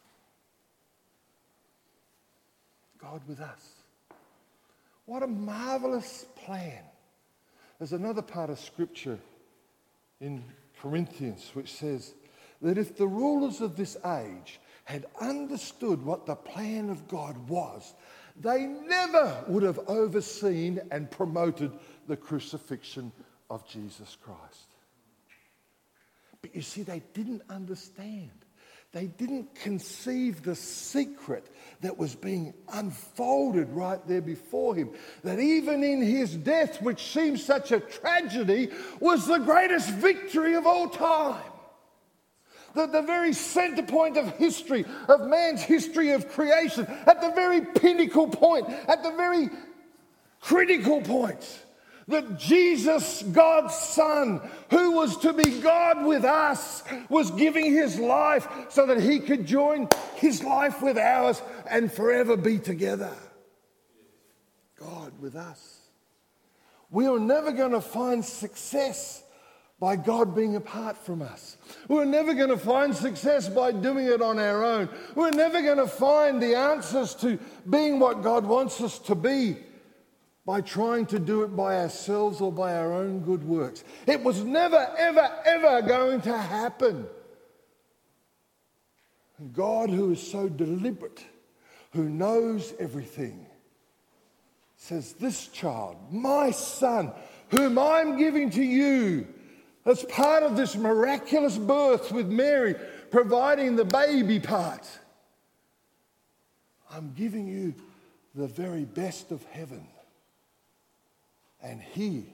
God 3.00 3.20
with 3.28 3.38
us. 3.38 3.68
What 5.06 5.22
a 5.22 5.28
marvelous 5.28 6.26
plan. 6.44 6.82
There's 7.78 7.92
another 7.92 8.22
part 8.22 8.50
of 8.50 8.58
Scripture 8.58 9.20
in 10.20 10.42
Corinthians 10.80 11.52
which 11.54 11.72
says 11.72 12.14
that 12.62 12.78
if 12.78 12.96
the 12.96 13.06
rulers 13.06 13.60
of 13.60 13.76
this 13.76 13.96
age 14.04 14.60
had 14.84 15.06
understood 15.20 16.04
what 16.04 16.26
the 16.26 16.34
plan 16.34 16.90
of 16.90 17.08
God 17.08 17.48
was, 17.48 17.94
they 18.40 18.66
never 18.66 19.44
would 19.46 19.62
have 19.62 19.78
overseen 19.86 20.80
and 20.90 21.10
promoted 21.10 21.72
the 22.06 22.16
crucifixion 22.16 23.12
of 23.50 23.66
Jesus 23.68 24.16
Christ. 24.22 24.68
But 26.42 26.54
you 26.54 26.62
see, 26.62 26.82
they 26.82 27.02
didn't 27.14 27.42
understand. 27.48 28.30
They 28.92 29.06
didn't 29.06 29.54
conceive 29.56 30.42
the 30.42 30.54
secret 30.54 31.48
that 31.80 31.98
was 31.98 32.14
being 32.14 32.54
unfolded 32.72 33.68
right 33.70 34.04
there 34.06 34.20
before 34.20 34.74
him. 34.74 34.90
That 35.24 35.40
even 35.40 35.82
in 35.82 36.00
his 36.00 36.36
death, 36.36 36.80
which 36.80 37.12
seems 37.12 37.44
such 37.44 37.72
a 37.72 37.80
tragedy, 37.80 38.70
was 39.00 39.26
the 39.26 39.38
greatest 39.38 39.90
victory 39.90 40.54
of 40.54 40.66
all 40.66 40.88
time 40.88 41.42
the, 42.74 42.86
the 42.86 43.02
very 43.02 43.32
center 43.32 43.82
point 43.82 44.16
of 44.16 44.36
history, 44.36 44.84
of 45.08 45.28
man's 45.28 45.62
history 45.62 46.10
of 46.10 46.28
creation, 46.28 46.86
at 47.06 47.20
the 47.20 47.30
very 47.30 47.60
pinnacle 47.62 48.28
point, 48.28 48.68
at 48.88 49.02
the 49.02 49.12
very 49.12 49.48
critical 50.40 51.00
point. 51.00 51.60
That 52.06 52.38
Jesus, 52.38 53.22
God's 53.22 53.74
Son, 53.74 54.42
who 54.70 54.92
was 54.92 55.16
to 55.18 55.32
be 55.32 55.60
God 55.60 56.04
with 56.04 56.22
us, 56.24 56.82
was 57.08 57.30
giving 57.30 57.72
his 57.72 57.98
life 57.98 58.46
so 58.68 58.84
that 58.86 59.00
he 59.00 59.20
could 59.20 59.46
join 59.46 59.88
his 60.16 60.44
life 60.44 60.82
with 60.82 60.98
ours 60.98 61.40
and 61.66 61.90
forever 61.90 62.36
be 62.36 62.58
together. 62.58 63.14
God 64.78 65.12
with 65.18 65.34
us. 65.34 65.78
We 66.90 67.06
are 67.06 67.18
never 67.18 67.52
going 67.52 67.72
to 67.72 67.80
find 67.80 68.22
success 68.22 69.23
by 69.84 69.96
God 69.96 70.34
being 70.34 70.56
apart 70.56 70.96
from 70.96 71.20
us. 71.20 71.58
We're 71.88 72.06
never 72.06 72.32
going 72.32 72.48
to 72.48 72.56
find 72.56 72.96
success 72.96 73.50
by 73.50 73.70
doing 73.70 74.06
it 74.06 74.22
on 74.22 74.38
our 74.38 74.64
own. 74.64 74.88
We're 75.14 75.30
never 75.30 75.60
going 75.60 75.76
to 75.76 75.86
find 75.86 76.42
the 76.42 76.54
answers 76.54 77.14
to 77.16 77.38
being 77.68 77.98
what 77.98 78.22
God 78.22 78.46
wants 78.46 78.80
us 78.80 78.98
to 79.00 79.14
be 79.14 79.58
by 80.46 80.62
trying 80.62 81.04
to 81.08 81.18
do 81.18 81.42
it 81.42 81.54
by 81.54 81.80
ourselves 81.80 82.40
or 82.40 82.50
by 82.50 82.74
our 82.74 82.94
own 82.94 83.20
good 83.24 83.44
works. 83.44 83.84
It 84.06 84.24
was 84.24 84.42
never, 84.42 84.90
ever, 84.96 85.30
ever 85.44 85.82
going 85.82 86.22
to 86.22 86.38
happen. 86.38 87.06
God, 89.52 89.90
who 89.90 90.12
is 90.12 90.30
so 90.30 90.48
deliberate, 90.48 91.22
who 91.92 92.08
knows 92.08 92.72
everything, 92.80 93.44
says, 94.78 95.12
This 95.12 95.48
child, 95.48 95.98
my 96.10 96.52
son, 96.52 97.12
whom 97.50 97.78
I'm 97.78 98.16
giving 98.16 98.48
to 98.52 98.62
you, 98.62 99.26
as 99.84 100.02
part 100.04 100.42
of 100.42 100.56
this 100.56 100.76
miraculous 100.76 101.58
birth 101.58 102.10
with 102.10 102.28
Mary 102.28 102.74
providing 103.10 103.76
the 103.76 103.84
baby 103.84 104.40
part, 104.40 104.86
I'm 106.90 107.12
giving 107.14 107.46
you 107.46 107.74
the 108.34 108.46
very 108.46 108.84
best 108.84 109.30
of 109.30 109.44
heaven. 109.44 109.86
And 111.62 111.80
he, 111.80 112.26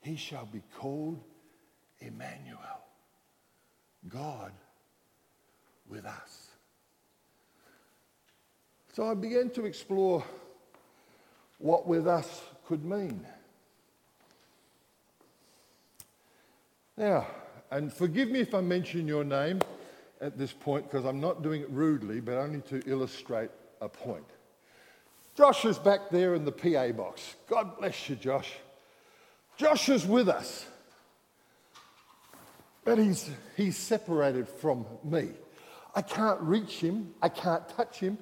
he 0.00 0.16
shall 0.16 0.46
be 0.46 0.62
called 0.78 1.20
Emmanuel, 2.00 2.58
God 4.08 4.52
with 5.88 6.04
us. 6.04 6.48
So 8.92 9.10
I 9.10 9.14
began 9.14 9.50
to 9.50 9.64
explore 9.64 10.24
what 11.58 11.86
with 11.86 12.06
us 12.06 12.42
could 12.66 12.84
mean. 12.84 13.26
Now, 16.96 17.26
and 17.70 17.92
forgive 17.92 18.28
me 18.28 18.40
if 18.40 18.54
I 18.54 18.60
mention 18.60 19.08
your 19.08 19.24
name 19.24 19.60
at 20.20 20.38
this 20.38 20.52
point 20.52 20.88
because 20.88 21.04
I'm 21.04 21.20
not 21.20 21.42
doing 21.42 21.62
it 21.62 21.70
rudely, 21.70 22.20
but 22.20 22.36
only 22.36 22.60
to 22.62 22.80
illustrate 22.86 23.50
a 23.80 23.88
point. 23.88 24.24
Josh 25.36 25.64
is 25.64 25.76
back 25.76 26.10
there 26.10 26.34
in 26.36 26.44
the 26.44 26.52
PA 26.52 26.92
box. 26.92 27.34
God 27.48 27.78
bless 27.78 28.08
you, 28.08 28.14
Josh. 28.14 28.52
Josh 29.56 29.88
is 29.88 30.06
with 30.06 30.28
us, 30.28 30.66
but 32.84 32.98
he's, 32.98 33.28
he's 33.56 33.76
separated 33.76 34.48
from 34.48 34.86
me. 35.02 35.30
I 35.96 36.02
can't 36.02 36.40
reach 36.40 36.80
him, 36.80 37.14
I 37.22 37.28
can't 37.28 37.68
touch 37.68 37.98
him. 37.98 38.18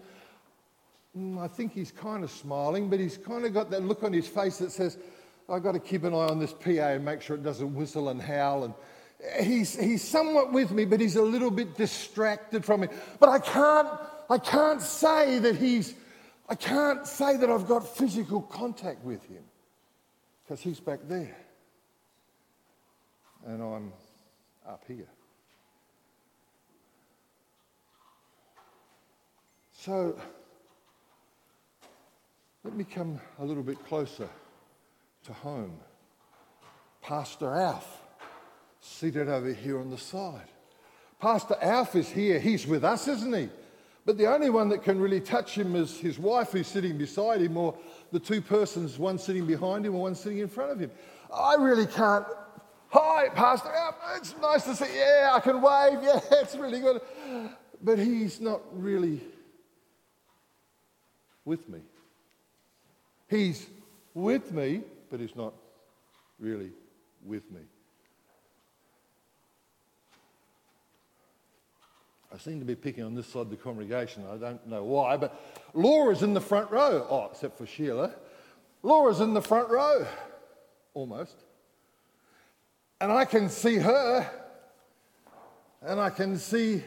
Mm, 1.17 1.39
I 1.39 1.49
think 1.49 1.73
he's 1.73 1.91
kind 1.91 2.25
of 2.25 2.31
smiling, 2.31 2.89
but 2.89 3.01
he's 3.01 3.19
kind 3.19 3.45
of 3.45 3.53
got 3.53 3.71
that 3.71 3.83
look 3.83 4.03
on 4.03 4.13
his 4.13 4.27
face 4.27 4.59
that 4.59 4.73
says, 4.73 4.99
I've 5.49 5.63
got 5.63 5.73
to 5.73 5.81
keep 5.81 6.05
an 6.05 6.15
eye 6.15 6.29
on 6.29 6.39
this 6.39 6.53
PA 6.53 6.71
and 6.71 7.05
make 7.05 7.23
sure 7.23 7.37
it 7.37 7.43
doesn't 7.43 7.75
whistle 7.75 8.09
and 8.09 8.21
howl. 8.21 8.65
And 8.65 8.75
he's, 9.45 9.79
he's 9.79 10.03
somewhat 10.03 10.53
with 10.53 10.71
me, 10.71 10.85
but 10.85 11.01
he's 11.01 11.17
a 11.17 11.23
little 11.23 11.51
bit 11.51 11.77
distracted 11.77 12.65
from 12.65 12.83
me. 12.83 12.89
But 13.21 13.29
I 13.29 13.39
can't, 13.39 13.89
I 14.31 14.39
can't 14.39 14.81
say 14.81 15.39
that 15.41 15.57
he's, 15.57 15.95
I 16.49 16.55
can't 16.55 17.07
say 17.07 17.37
that 17.37 17.51
I've 17.51 17.67
got 17.67 17.87
physical 17.97 18.43
contact 18.43 19.05
with 19.05 19.25
him 19.25 19.43
because 20.43 20.61
he's 20.61 20.81
back 20.81 21.01
there 21.09 21.37
and 23.47 23.63
I'm 23.63 23.93
up 24.67 24.83
here. 24.87 25.09
So 29.73 30.17
let 32.63 32.75
me 32.75 32.85
come 32.85 33.21
a 33.41 33.45
little 33.45 33.65
bit 33.65 33.85
closer 33.85 34.29
to 35.25 35.33
home. 35.33 35.79
Pastor 37.01 37.53
Alf, 37.55 38.03
seated 38.81 39.29
over 39.29 39.53
here 39.53 39.79
on 39.79 39.91
the 39.91 39.99
side. 39.99 40.49
Pastor 41.21 41.57
Alf 41.61 41.95
is 41.95 42.09
here. 42.09 42.41
He's 42.41 42.67
with 42.67 42.85
us, 42.85 43.09
isn't 43.09 43.35
he? 43.35 43.49
But 44.05 44.19
the 44.19 44.27
only 44.27 44.51
one 44.51 44.69
that 44.71 44.83
can 44.83 45.01
really 45.01 45.21
touch 45.21 45.57
him 45.57 45.77
is 45.77 45.99
his 45.99 46.19
wife 46.19 46.51
who's 46.51 46.67
sitting 46.67 46.99
beside 46.99 47.41
him, 47.41 47.57
or 47.57 47.77
the 48.11 48.19
two 48.19 48.41
persons, 48.41 48.99
one 48.99 49.19
sitting 49.19 49.47
behind 49.47 49.87
him 49.87 49.95
or 49.95 50.03
one 50.03 50.15
sitting 50.15 50.39
in 50.39 50.49
front 50.49 50.73
of 50.73 50.81
him. 50.81 50.91
I 51.33 51.55
really 51.55 51.87
can't. 51.87 52.27
Hi, 52.89 53.29
Pastor 53.29 53.71
Alf. 53.73 53.95
It's 54.17 54.35
nice 54.43 54.65
to 54.65 54.75
see 54.75 54.87
you. 54.87 54.99
Yeah, 54.99 55.31
I 55.35 55.41
can 55.41 55.61
wave. 55.61 55.99
Yeah, 56.03 56.21
it's 56.33 56.57
really 56.57 56.81
good. 56.81 57.01
But 57.81 57.99
he's 57.99 58.41
not 58.41 58.61
really 58.73 59.21
with 61.45 61.69
me. 61.69 61.81
He's 63.29 63.67
with 64.15 64.53
me, 64.53 64.83
but 65.13 65.21
he's 65.21 65.37
not 65.37 65.53
really 66.41 66.71
with 67.23 67.49
me. 67.51 67.61
I 72.35 72.39
seem 72.39 72.61
to 72.61 72.65
be 72.65 72.75
picking 72.75 73.05
on 73.05 73.15
this 73.15 73.27
side 73.27 73.43
of 73.43 73.51
the 73.51 73.57
congregation. 73.57 74.25
I 74.33 74.39
don't 74.39 74.67
know 74.67 74.85
why, 74.85 75.19
but 75.19 75.39
Laura's 75.75 76.23
in 76.23 76.33
the 76.33 76.41
front 76.41 76.71
row. 76.71 77.07
Oh, 77.11 77.29
except 77.31 77.59
for 77.59 77.67
Sheila. 77.67 78.15
Laura's 78.83 79.21
in 79.21 79.35
the 79.35 79.43
front 79.43 79.69
row, 79.69 80.07
almost. 80.95 81.37
And 82.99 83.13
I 83.13 83.27
can 83.27 83.51
see 83.51 83.77
her, 83.77 84.31
and 85.83 86.01
I 86.01 86.09
can 86.09 86.39
see 86.39 86.83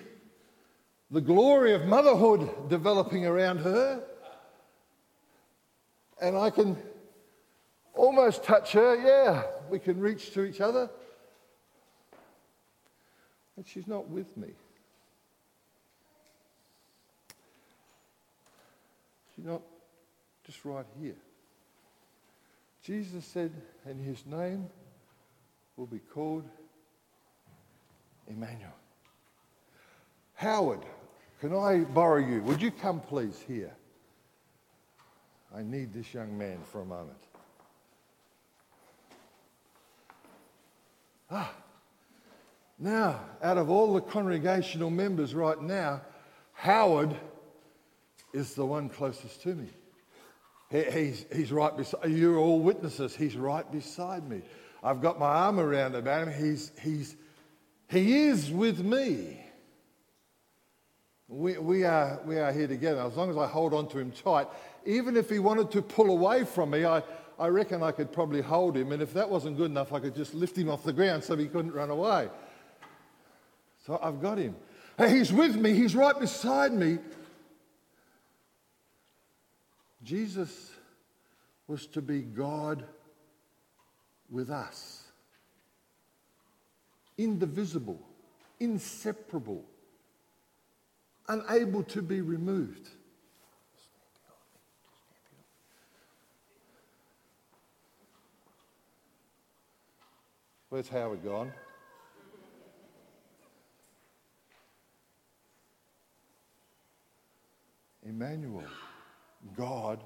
the 1.12 1.22
glory 1.22 1.76
of 1.76 1.86
motherhood 1.86 2.70
developing 2.70 3.28
around 3.28 3.60
her. 3.60 4.04
And 6.20 6.36
I 6.36 6.50
can 6.50 6.76
almost 7.96 8.44
touch 8.44 8.74
her. 8.74 8.96
Yeah, 8.96 9.44
we 9.70 9.80
can 9.80 10.00
reach 10.00 10.32
to 10.34 10.44
each 10.44 10.62
other. 10.62 10.90
But 13.56 13.68
she's 13.68 13.88
not 13.88 14.10
with 14.10 14.36
me. 14.36 14.50
She's 19.36 19.46
not 19.46 19.62
just 20.46 20.64
right 20.66 20.86
here. 21.02 21.16
Jesus 22.84 23.26
said, 23.26 23.52
and 23.86 24.00
his 24.00 24.26
name 24.26 24.68
will 25.76 25.88
be 25.88 26.00
called 26.00 26.44
Emmanuel. 28.28 28.76
Howard, 30.36 30.82
can 31.40 31.56
I 31.56 31.80
borrow 31.80 32.20
you? 32.20 32.42
Would 32.44 32.62
you 32.62 32.72
come 32.72 33.00
please 33.00 33.44
here? 33.48 33.74
I 35.56 35.64
need 35.64 35.94
this 35.94 36.14
young 36.14 36.38
man 36.38 36.60
for 36.72 36.82
a 36.82 36.86
moment. 36.86 37.18
Now, 42.78 43.22
out 43.42 43.58
of 43.58 43.70
all 43.70 43.94
the 43.94 44.02
congregational 44.02 44.90
members 44.90 45.34
right 45.34 45.60
now, 45.62 46.02
Howard 46.54 47.16
is 48.34 48.54
the 48.54 48.66
one 48.66 48.90
closest 48.90 49.42
to 49.44 49.56
me. 49.56 49.70
He, 50.70 50.84
he's, 50.84 51.26
he's 51.34 51.52
right 51.52 51.76
beside 51.76 52.10
you're 52.10 52.38
all 52.38 52.60
witnesses. 52.60 53.16
He's 53.16 53.36
right 53.36 53.70
beside 53.72 54.28
me. 54.30 54.42
I've 54.84 55.02
got 55.02 55.20
my 55.20 55.28
arm 55.28 55.60
around 55.60 55.96
about 55.96 56.28
him. 56.28 56.44
He's, 56.44 56.72
he's, 56.82 57.16
he 57.88 58.28
is 58.28 58.52
with 58.52 58.80
me. 58.80 59.42
We, 61.28 61.58
we, 61.58 61.84
are, 61.86 62.22
we 62.26 62.38
are 62.38 62.52
here 62.52 62.68
together. 62.68 63.02
As 63.02 63.16
long 63.16 63.30
as 63.30 63.38
I 63.38 63.48
hold 63.48 63.74
on 63.74 63.88
to 63.90 64.00
him 64.00 64.12
tight, 64.12 64.48
even 64.86 65.18
if 65.18 65.30
he 65.30 65.40
wanted 65.40 65.72
to 65.72 65.82
pull 65.82 66.12
away 66.12 66.44
from 66.44 66.72
me, 66.72 66.86
I, 66.86 67.02
I 67.38 67.48
reckon 67.48 67.84
I 67.84 67.92
could 67.92 68.12
probably 68.12 68.42
hold 68.42 68.78
him. 68.78 68.92
And 68.92 69.02
if 69.02 69.14
that 69.14 69.30
wasn't 69.30 69.58
good 69.58 69.70
enough, 69.70 69.94
I 69.94 70.00
could 70.00 70.16
just 70.16 70.34
lift 70.34 70.58
him 70.58 70.70
off 70.70 70.84
the 70.84 70.94
ground 70.94 71.24
so 71.24 71.36
he 71.36 71.48
couldn't 71.48 71.74
run 71.74 71.90
away. 71.90 72.30
So 73.86 74.00
I've 74.02 74.22
got 74.22 74.38
him. 74.38 74.56
He's 74.98 75.32
with 75.32 75.56
me, 75.56 75.74
he's 75.74 75.96
right 75.96 76.18
beside 76.18 76.72
me. 76.72 77.00
Jesus 80.04 80.72
was 81.68 81.88
to 81.88 82.02
be 82.02 82.22
God 82.22 82.86
with 84.30 84.50
us, 84.50 85.04
indivisible, 87.18 88.00
inseparable, 88.60 89.66
unable 91.28 91.84
to 91.84 92.02
be 92.02 92.22
removed. 92.22 92.90
Where's 100.76 100.90
Howard 100.90 101.24
gone? 101.24 101.54
Emmanuel, 108.06 108.66
God 109.56 110.04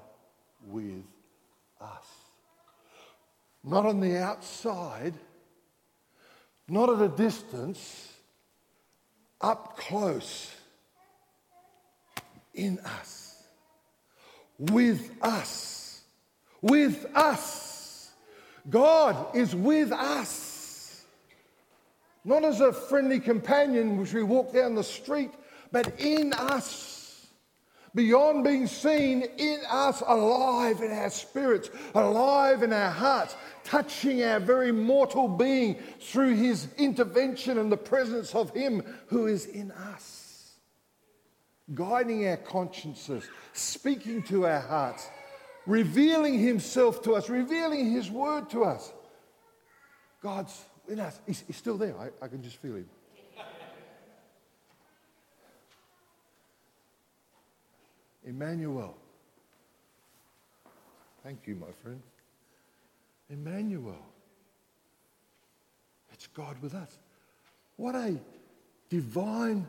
with 0.64 1.02
us. 1.80 2.06
Not 3.64 3.84
on 3.84 3.98
the 3.98 4.16
outside, 4.18 5.14
not 6.68 6.88
at 6.88 7.02
a 7.02 7.08
distance, 7.08 8.12
up 9.40 9.76
close, 9.76 10.54
in 12.54 12.78
us, 12.78 13.42
with 14.56 15.10
us, 15.20 16.02
with 16.62 17.06
us. 17.16 18.12
God 18.68 19.34
is 19.34 19.52
with 19.52 19.90
us. 19.90 20.49
Not 22.24 22.44
as 22.44 22.60
a 22.60 22.72
friendly 22.72 23.18
companion 23.18 23.96
which 23.98 24.12
we 24.12 24.22
walk 24.22 24.52
down 24.52 24.74
the 24.74 24.84
street, 24.84 25.32
but 25.72 25.98
in 26.00 26.32
us. 26.34 27.26
Beyond 27.94 28.44
being 28.44 28.68
seen, 28.68 29.22
in 29.22 29.60
us, 29.68 30.00
alive 30.06 30.80
in 30.80 30.92
our 30.92 31.10
spirits, 31.10 31.70
alive 31.94 32.62
in 32.62 32.72
our 32.72 32.90
hearts, 32.90 33.34
touching 33.64 34.22
our 34.22 34.38
very 34.38 34.70
mortal 34.70 35.26
being 35.26 35.74
through 36.00 36.36
his 36.36 36.68
intervention 36.76 37.58
and 37.58 37.72
the 37.72 37.76
presence 37.76 38.32
of 38.34 38.54
him 38.54 38.82
who 39.08 39.26
is 39.26 39.46
in 39.46 39.72
us. 39.72 40.52
Guiding 41.74 42.28
our 42.28 42.36
consciences, 42.36 43.28
speaking 43.54 44.22
to 44.24 44.46
our 44.46 44.60
hearts, 44.60 45.08
revealing 45.66 46.38
himself 46.38 47.02
to 47.02 47.16
us, 47.16 47.28
revealing 47.28 47.90
his 47.90 48.08
word 48.08 48.50
to 48.50 48.64
us. 48.64 48.92
God's 50.22 50.64
in 50.88 51.00
us. 51.00 51.20
He's, 51.26 51.44
he's 51.46 51.56
still 51.56 51.76
there. 51.76 51.94
I, 51.98 52.24
I 52.24 52.28
can 52.28 52.42
just 52.42 52.56
feel 52.56 52.76
him. 52.76 52.86
Emmanuel. 58.24 58.96
Thank 61.24 61.46
you, 61.46 61.54
my 61.54 61.72
friend. 61.82 62.00
Emmanuel. 63.28 64.06
It's 66.12 66.26
God 66.28 66.56
with 66.60 66.74
us. 66.74 66.98
What 67.76 67.94
a 67.94 68.18
divine, 68.90 69.66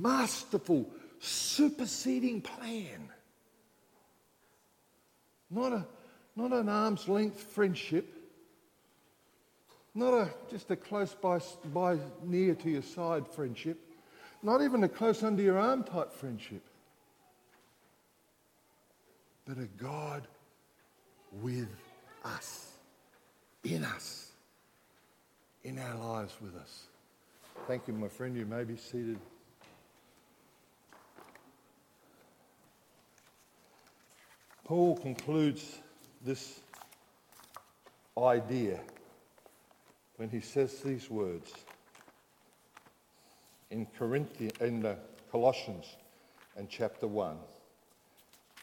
masterful, 0.00 0.88
superseding 1.20 2.40
plan. 2.40 3.08
Not, 5.50 5.72
a, 5.72 5.86
not 6.34 6.52
an 6.52 6.68
arm's 6.68 7.08
length 7.08 7.40
friendship, 7.40 8.12
not 9.94 10.14
a, 10.14 10.30
just 10.50 10.70
a 10.70 10.76
close 10.76 11.14
by, 11.14 11.38
by, 11.72 11.98
near 12.22 12.54
to 12.54 12.70
your 12.70 12.82
side 12.82 13.28
friendship, 13.28 13.78
not 14.42 14.62
even 14.62 14.84
a 14.84 14.88
close 14.88 15.22
under 15.22 15.42
your 15.42 15.58
arm 15.58 15.84
type 15.84 16.12
friendship, 16.12 16.62
but 19.46 19.58
a 19.58 19.68
God 19.76 20.26
with 21.40 21.68
us, 22.24 22.72
in 23.64 23.84
us, 23.84 24.32
in 25.64 25.78
our 25.78 25.94
lives 25.96 26.34
with 26.40 26.56
us. 26.56 26.86
Thank 27.66 27.86
you, 27.86 27.94
my 27.94 28.08
friend. 28.08 28.36
You 28.36 28.46
may 28.46 28.64
be 28.64 28.76
seated. 28.76 29.18
Paul 34.64 34.96
concludes 34.96 35.80
this 36.24 36.60
idea 38.16 38.80
when 40.22 40.30
he 40.30 40.38
says 40.38 40.78
these 40.82 41.10
words 41.10 41.52
in 43.72 43.88
Corinthians, 43.98 44.52
in 44.60 44.96
Colossians 45.32 45.96
and 46.56 46.68
chapter 46.68 47.08
1 47.08 47.36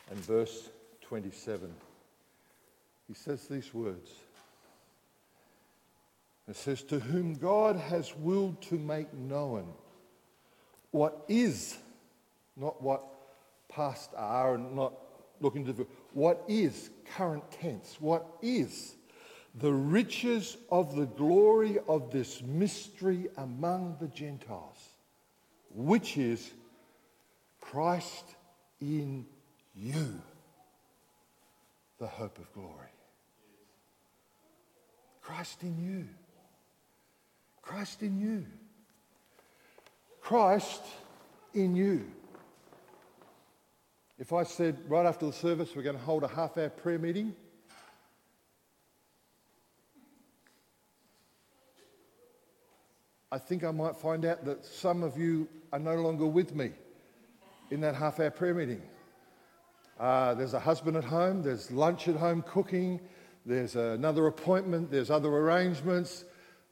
and 0.09 0.19
verse 0.19 0.69
27. 1.01 1.69
He 3.09 3.13
says 3.13 3.45
these 3.49 3.73
words. 3.73 4.09
It 6.47 6.55
says, 6.55 6.81
To 6.83 6.97
whom 6.97 7.35
God 7.35 7.75
has 7.75 8.15
willed 8.15 8.61
to 8.61 8.75
make 8.75 9.13
known 9.13 9.67
what 10.91 11.25
is, 11.27 11.77
not 12.55 12.81
what 12.81 13.03
past 13.67 14.11
are, 14.15 14.55
and 14.55 14.77
not 14.77 14.93
looking 15.41 15.65
to 15.65 15.73
the 15.73 15.85
what 16.13 16.41
is 16.47 16.89
current 17.17 17.43
tense, 17.51 17.97
what 17.99 18.25
is 18.41 18.95
the 19.55 19.71
riches 19.71 20.57
of 20.69 20.95
the 20.95 21.05
glory 21.05 21.79
of 21.87 22.11
this 22.11 22.41
mystery 22.41 23.27
among 23.37 23.97
the 23.99 24.07
Gentiles, 24.07 24.77
which 25.73 26.17
is 26.17 26.51
Christ 27.59 28.25
in 28.79 29.25
you, 29.75 30.21
the 31.99 32.07
hope 32.07 32.37
of 32.37 32.51
glory. 32.53 32.75
Christ 35.21 35.61
in 35.63 35.77
you. 35.83 36.07
Christ 37.61 38.01
in 38.01 38.19
you. 38.19 38.45
Christ 40.21 40.81
in 41.53 41.75
you. 41.75 42.05
If 44.17 44.33
I 44.33 44.43
said 44.43 44.77
right 44.87 45.05
after 45.05 45.25
the 45.25 45.33
service 45.33 45.75
we're 45.75 45.83
going 45.83 45.97
to 45.97 46.01
hold 46.01 46.23
a 46.23 46.27
half 46.27 46.57
hour 46.57 46.69
prayer 46.69 46.99
meeting, 46.99 47.35
I 53.31 53.37
think 53.37 53.63
I 53.63 53.69
might 53.69 53.95
find 53.95 54.25
out 54.25 54.43
that 54.45 54.65
some 54.65 55.03
of 55.03 55.17
you 55.17 55.47
are 55.71 55.77
no 55.77 55.95
longer 55.95 56.25
with 56.25 56.55
me 56.55 56.71
in 57.69 57.81
that 57.81 57.93
half 57.93 58.19
hour 58.19 58.31
prayer 58.31 58.55
meeting. 58.55 58.81
Uh, 59.99 60.33
there's 60.33 60.55
a 60.55 60.59
husband 60.59 60.97
at 60.97 61.03
home, 61.03 61.43
there's 61.43 61.69
lunch 61.69 62.07
at 62.07 62.15
home 62.15 62.41
cooking, 62.47 62.99
there's 63.45 63.75
another 63.75 64.25
appointment, 64.27 64.89
there's 64.89 65.11
other 65.11 65.29
arrangements. 65.29 66.25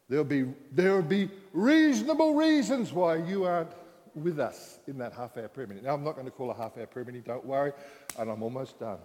There'll 0.10 0.24
be, 0.24 0.46
there'll 0.72 1.02
be 1.02 1.30
reasonable 1.54 2.34
reasons 2.34 2.94
why 2.94 3.18
you 3.18 3.44
aren't 3.44 3.72
with 4.16 4.40
us 4.40 4.80
in 4.88 4.98
that 4.98 5.14
half 5.14 5.38
hour 5.38 5.50
prayer 5.50 5.68
meeting. 5.68 5.84
Now, 5.84 5.94
I'm 5.94 6.04
not 6.04 6.14
going 6.14 6.26
to 6.26 6.32
call 6.32 6.50
a 6.50 6.56
half 6.56 6.78
hour 6.78 6.88
prayer 6.88 7.06
meeting, 7.06 7.22
don't 7.22 7.46
worry, 7.46 7.74
and 8.18 8.32
I'm 8.32 8.42
almost 8.42 8.80
done. 8.80 9.00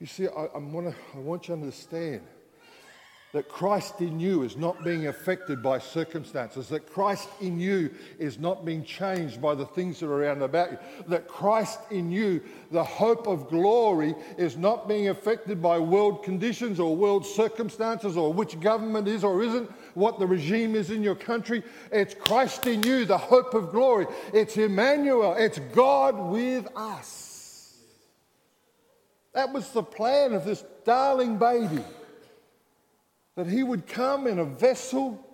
You 0.00 0.06
see, 0.06 0.28
I, 0.28 0.44
I, 0.44 0.58
wanna, 0.58 0.94
I 1.14 1.18
want 1.18 1.48
you 1.48 1.54
to 1.54 1.60
understand 1.60 2.22
that 3.32 3.48
Christ 3.48 4.02
in 4.02 4.20
you 4.20 4.42
is 4.42 4.58
not 4.58 4.84
being 4.84 5.06
affected 5.06 5.62
by 5.62 5.78
circumstances, 5.78 6.68
that 6.68 6.86
Christ 6.86 7.30
in 7.40 7.58
you 7.58 7.90
is 8.18 8.38
not 8.38 8.66
being 8.66 8.84
changed 8.84 9.40
by 9.40 9.54
the 9.54 9.64
things 9.64 10.00
that 10.00 10.06
are 10.06 10.22
around 10.22 10.42
about 10.42 10.72
you, 10.72 10.78
that 11.08 11.28
Christ 11.28 11.80
in 11.90 12.10
you, 12.10 12.42
the 12.70 12.84
hope 12.84 13.26
of 13.26 13.48
glory, 13.48 14.14
is 14.36 14.58
not 14.58 14.86
being 14.86 15.08
affected 15.08 15.62
by 15.62 15.78
world 15.78 16.22
conditions 16.22 16.78
or 16.78 16.94
world 16.94 17.24
circumstances 17.24 18.18
or 18.18 18.34
which 18.34 18.60
government 18.60 19.08
is 19.08 19.24
or 19.24 19.42
isn't, 19.42 19.70
what 19.94 20.18
the 20.18 20.26
regime 20.26 20.74
is 20.74 20.90
in 20.90 21.02
your 21.02 21.14
country. 21.14 21.62
It's 21.90 22.14
Christ 22.14 22.66
in 22.66 22.82
you, 22.82 23.06
the 23.06 23.16
hope 23.16 23.54
of 23.54 23.70
glory. 23.70 24.06
It's 24.34 24.58
Emmanuel, 24.58 25.36
it's 25.38 25.58
God 25.74 26.18
with 26.30 26.68
us. 26.76 27.78
That 29.32 29.54
was 29.54 29.70
the 29.70 29.82
plan 29.82 30.34
of 30.34 30.44
this 30.44 30.62
darling 30.84 31.38
baby 31.38 31.82
that 33.34 33.46
he 33.46 33.62
would 33.62 33.86
come 33.86 34.26
in 34.26 34.38
a 34.38 34.44
vessel 34.44 35.26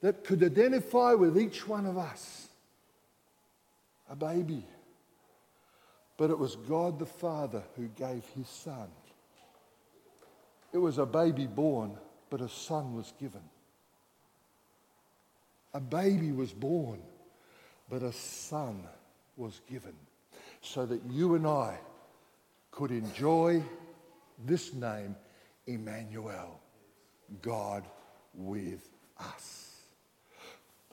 that 0.00 0.24
could 0.24 0.42
identify 0.42 1.14
with 1.14 1.38
each 1.38 1.66
one 1.66 1.86
of 1.86 1.96
us. 1.96 2.48
A 4.10 4.16
baby. 4.16 4.66
But 6.16 6.30
it 6.30 6.38
was 6.38 6.56
God 6.56 6.98
the 6.98 7.06
Father 7.06 7.62
who 7.76 7.88
gave 7.88 8.24
his 8.34 8.48
son. 8.48 8.88
It 10.72 10.78
was 10.78 10.98
a 10.98 11.06
baby 11.06 11.46
born, 11.46 11.96
but 12.30 12.40
a 12.40 12.48
son 12.48 12.94
was 12.94 13.12
given. 13.20 13.42
A 15.74 15.80
baby 15.80 16.32
was 16.32 16.52
born, 16.52 17.00
but 17.88 18.02
a 18.02 18.12
son 18.12 18.82
was 19.36 19.60
given 19.68 19.94
so 20.60 20.86
that 20.86 21.02
you 21.10 21.34
and 21.34 21.46
I 21.46 21.78
could 22.70 22.90
enjoy 22.90 23.62
this 24.44 24.72
name 24.72 25.16
Emmanuel, 25.66 26.60
God 27.40 27.84
with 28.34 28.88
us. 29.18 29.76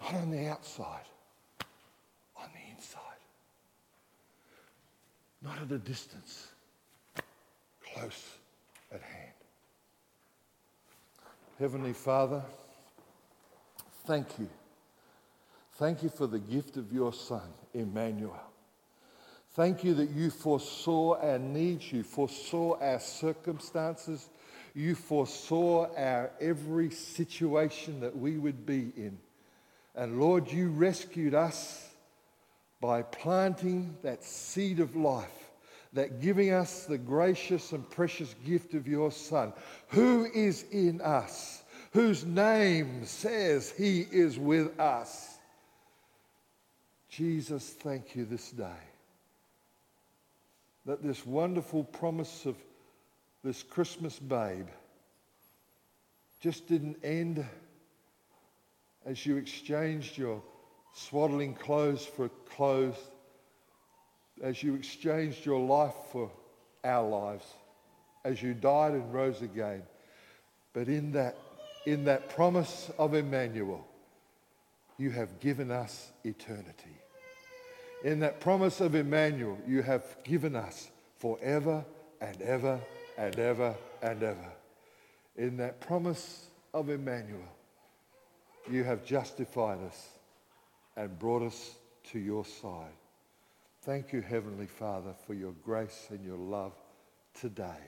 Not 0.01 0.13
on 0.15 0.32
the 0.32 0.47
outside, 0.47 1.05
on 2.38 2.49
the 2.53 2.75
inside. 2.75 3.01
Not 5.41 5.58
at 5.62 5.71
a 5.71 5.77
distance, 5.77 6.47
close 7.93 8.25
at 8.91 9.01
hand. 9.01 9.34
Heavenly 11.60 11.93
Father, 11.93 12.41
thank 14.05 14.39
you. 14.39 14.49
Thank 15.73 16.03
you 16.03 16.10
for 16.10 16.27
the 16.27 16.39
gift 16.39 16.77
of 16.77 16.91
your 16.91 17.13
Son, 17.13 17.53
Emmanuel. 17.73 18.39
Thank 19.51 19.84
you 19.84 19.93
that 19.95 20.10
you 20.10 20.29
foresaw 20.29 21.15
our 21.21 21.39
needs, 21.39 21.91
you 21.91 22.03
foresaw 22.03 22.77
our 22.79 22.99
circumstances, 22.99 24.29
you 24.73 24.95
foresaw 24.95 25.88
our 25.95 26.32
every 26.39 26.91
situation 26.91 27.99
that 28.01 28.17
we 28.17 28.38
would 28.38 28.65
be 28.65 28.91
in. 28.95 29.17
And 29.95 30.19
Lord, 30.19 30.51
you 30.51 30.69
rescued 30.69 31.34
us 31.34 31.88
by 32.82 33.01
planting 33.01 33.97
that 34.03 34.23
seed 34.23 34.79
of 34.79 34.95
life, 34.95 35.49
that 35.93 36.21
giving 36.21 36.51
us 36.51 36.86
the 36.86 36.97
gracious 36.97 37.71
and 37.71 37.89
precious 37.89 38.36
gift 38.45 38.73
of 38.73 38.88
your 38.88 39.12
Son, 39.12 39.51
who 39.89 40.25
is 40.34 40.63
in 40.71 41.01
us, 41.01 41.63
whose 41.91 42.25
name 42.25 43.05
says 43.05 43.71
he 43.71 44.05
is 44.12 44.38
with 44.39 44.79
us. 44.79 45.38
Jesus, 47.10 47.67
thank 47.69 48.15
you 48.15 48.25
this 48.25 48.51
day 48.51 48.65
that 50.86 51.03
this 51.03 51.23
wonderful 51.23 51.84
promise 51.84 52.47
of 52.47 52.55
this 53.43 53.63
Christmas 53.63 54.19
babe 54.19 54.67
just 56.41 56.67
didn't 56.67 56.97
end 57.04 57.45
as 59.06 59.25
you 59.25 59.38
exchanged 59.38 60.17
your 60.17 60.41
swaddling 60.93 61.54
clothes 61.54 62.06
for 62.06 62.30
clothes, 62.49 62.97
as 64.41 64.62
you 64.63 64.75
exchanged 64.75 65.45
your 65.45 65.60
life 65.60 65.93
for 66.12 66.32
our 66.84 67.08
lives, 67.08 67.45
as 68.23 68.41
you 68.41 68.54
died 68.54 68.93
and 68.93 69.13
rose 69.13 69.41
again. 69.41 69.84
But 70.73 70.88
in 70.88 71.12
that, 71.13 71.38
in 71.86 72.06
that 72.06 72.30
promise 72.30 72.91
of 72.97 73.13
Emmanuel, 73.13 73.86
you 74.97 75.12
have 75.12 75.39
given 75.39 75.71
us 75.71 76.12
eternity. 76.23 76.97
In 78.04 78.19
that 78.19 78.39
promise 78.39 78.80
of 78.80 78.95
Emmanuel, 78.95 79.58
you 79.67 79.82
have 79.82 80.04
given 80.23 80.56
us 80.56 80.89
forever 81.17 81.84
and 82.21 82.41
ever 82.41 82.80
and 83.19 83.38
ever 83.38 83.75
and 84.01 84.23
ever. 84.23 84.51
In 85.36 85.58
that 85.58 85.82
promise 85.82 86.47
of 86.73 86.89
Emmanuel, 86.89 87.43
you 88.71 88.84
have 88.86 89.05
justified 89.05 89.79
us 89.84 90.08
and 90.95 91.19
brought 91.19 91.43
us 91.43 91.75
to 92.12 92.19
your 92.19 92.45
side. 92.45 92.95
Thank 93.84 94.13
you, 94.13 94.21
Heavenly 94.21 94.67
Father, 94.67 95.13
for 95.27 95.34
your 95.34 95.51
grace 95.63 96.08
and 96.12 96.23
your 96.23 96.38
love 96.38 96.73
today 97.39 97.84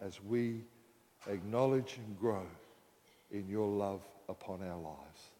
as 0.00 0.22
we 0.22 0.60
acknowledge 1.28 1.98
and 2.06 2.18
grow 2.18 2.46
in 3.30 3.48
your 3.48 3.68
love 3.68 4.02
upon 4.28 4.62
our 4.62 4.78
lives. 4.78 5.30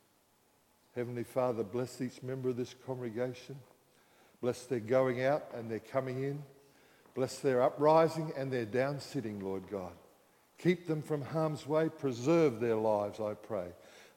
Heavenly 0.94 1.24
Father, 1.24 1.62
bless 1.62 2.00
each 2.00 2.22
member 2.22 2.48
of 2.48 2.56
this 2.56 2.74
congregation. 2.86 3.56
Bless 4.40 4.64
their 4.64 4.80
going 4.80 5.22
out 5.22 5.44
and 5.54 5.70
their 5.70 5.80
coming 5.80 6.22
in. 6.22 6.42
Bless 7.16 7.38
their 7.38 7.62
uprising 7.62 8.30
and 8.36 8.52
their 8.52 8.66
down 8.66 9.00
sitting, 9.00 9.40
Lord 9.40 9.62
God. 9.70 9.94
Keep 10.58 10.86
them 10.86 11.00
from 11.00 11.22
harm's 11.22 11.66
way. 11.66 11.88
Preserve 11.88 12.60
their 12.60 12.76
lives, 12.76 13.20
I 13.20 13.32
pray, 13.32 13.68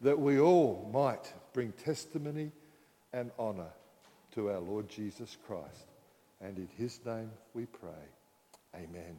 that 0.01 0.19
we 0.19 0.37
all 0.37 0.89
might 0.93 1.33
bring 1.53 1.71
testimony 1.71 2.51
and 3.13 3.31
honour 3.39 3.71
to 4.35 4.51
our 4.51 4.59
Lord 4.59 4.89
Jesus 4.89 5.37
Christ. 5.47 5.87
And 6.41 6.57
in 6.57 6.67
his 6.77 6.99
name 7.05 7.31
we 7.53 7.67
pray. 7.67 7.89
Amen. 8.75 9.17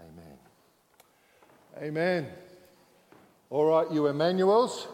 Amen. 0.00 0.38
Amen. 1.82 2.26
All 3.50 3.64
right, 3.64 3.90
you 3.90 4.06
Emmanuels. 4.06 4.86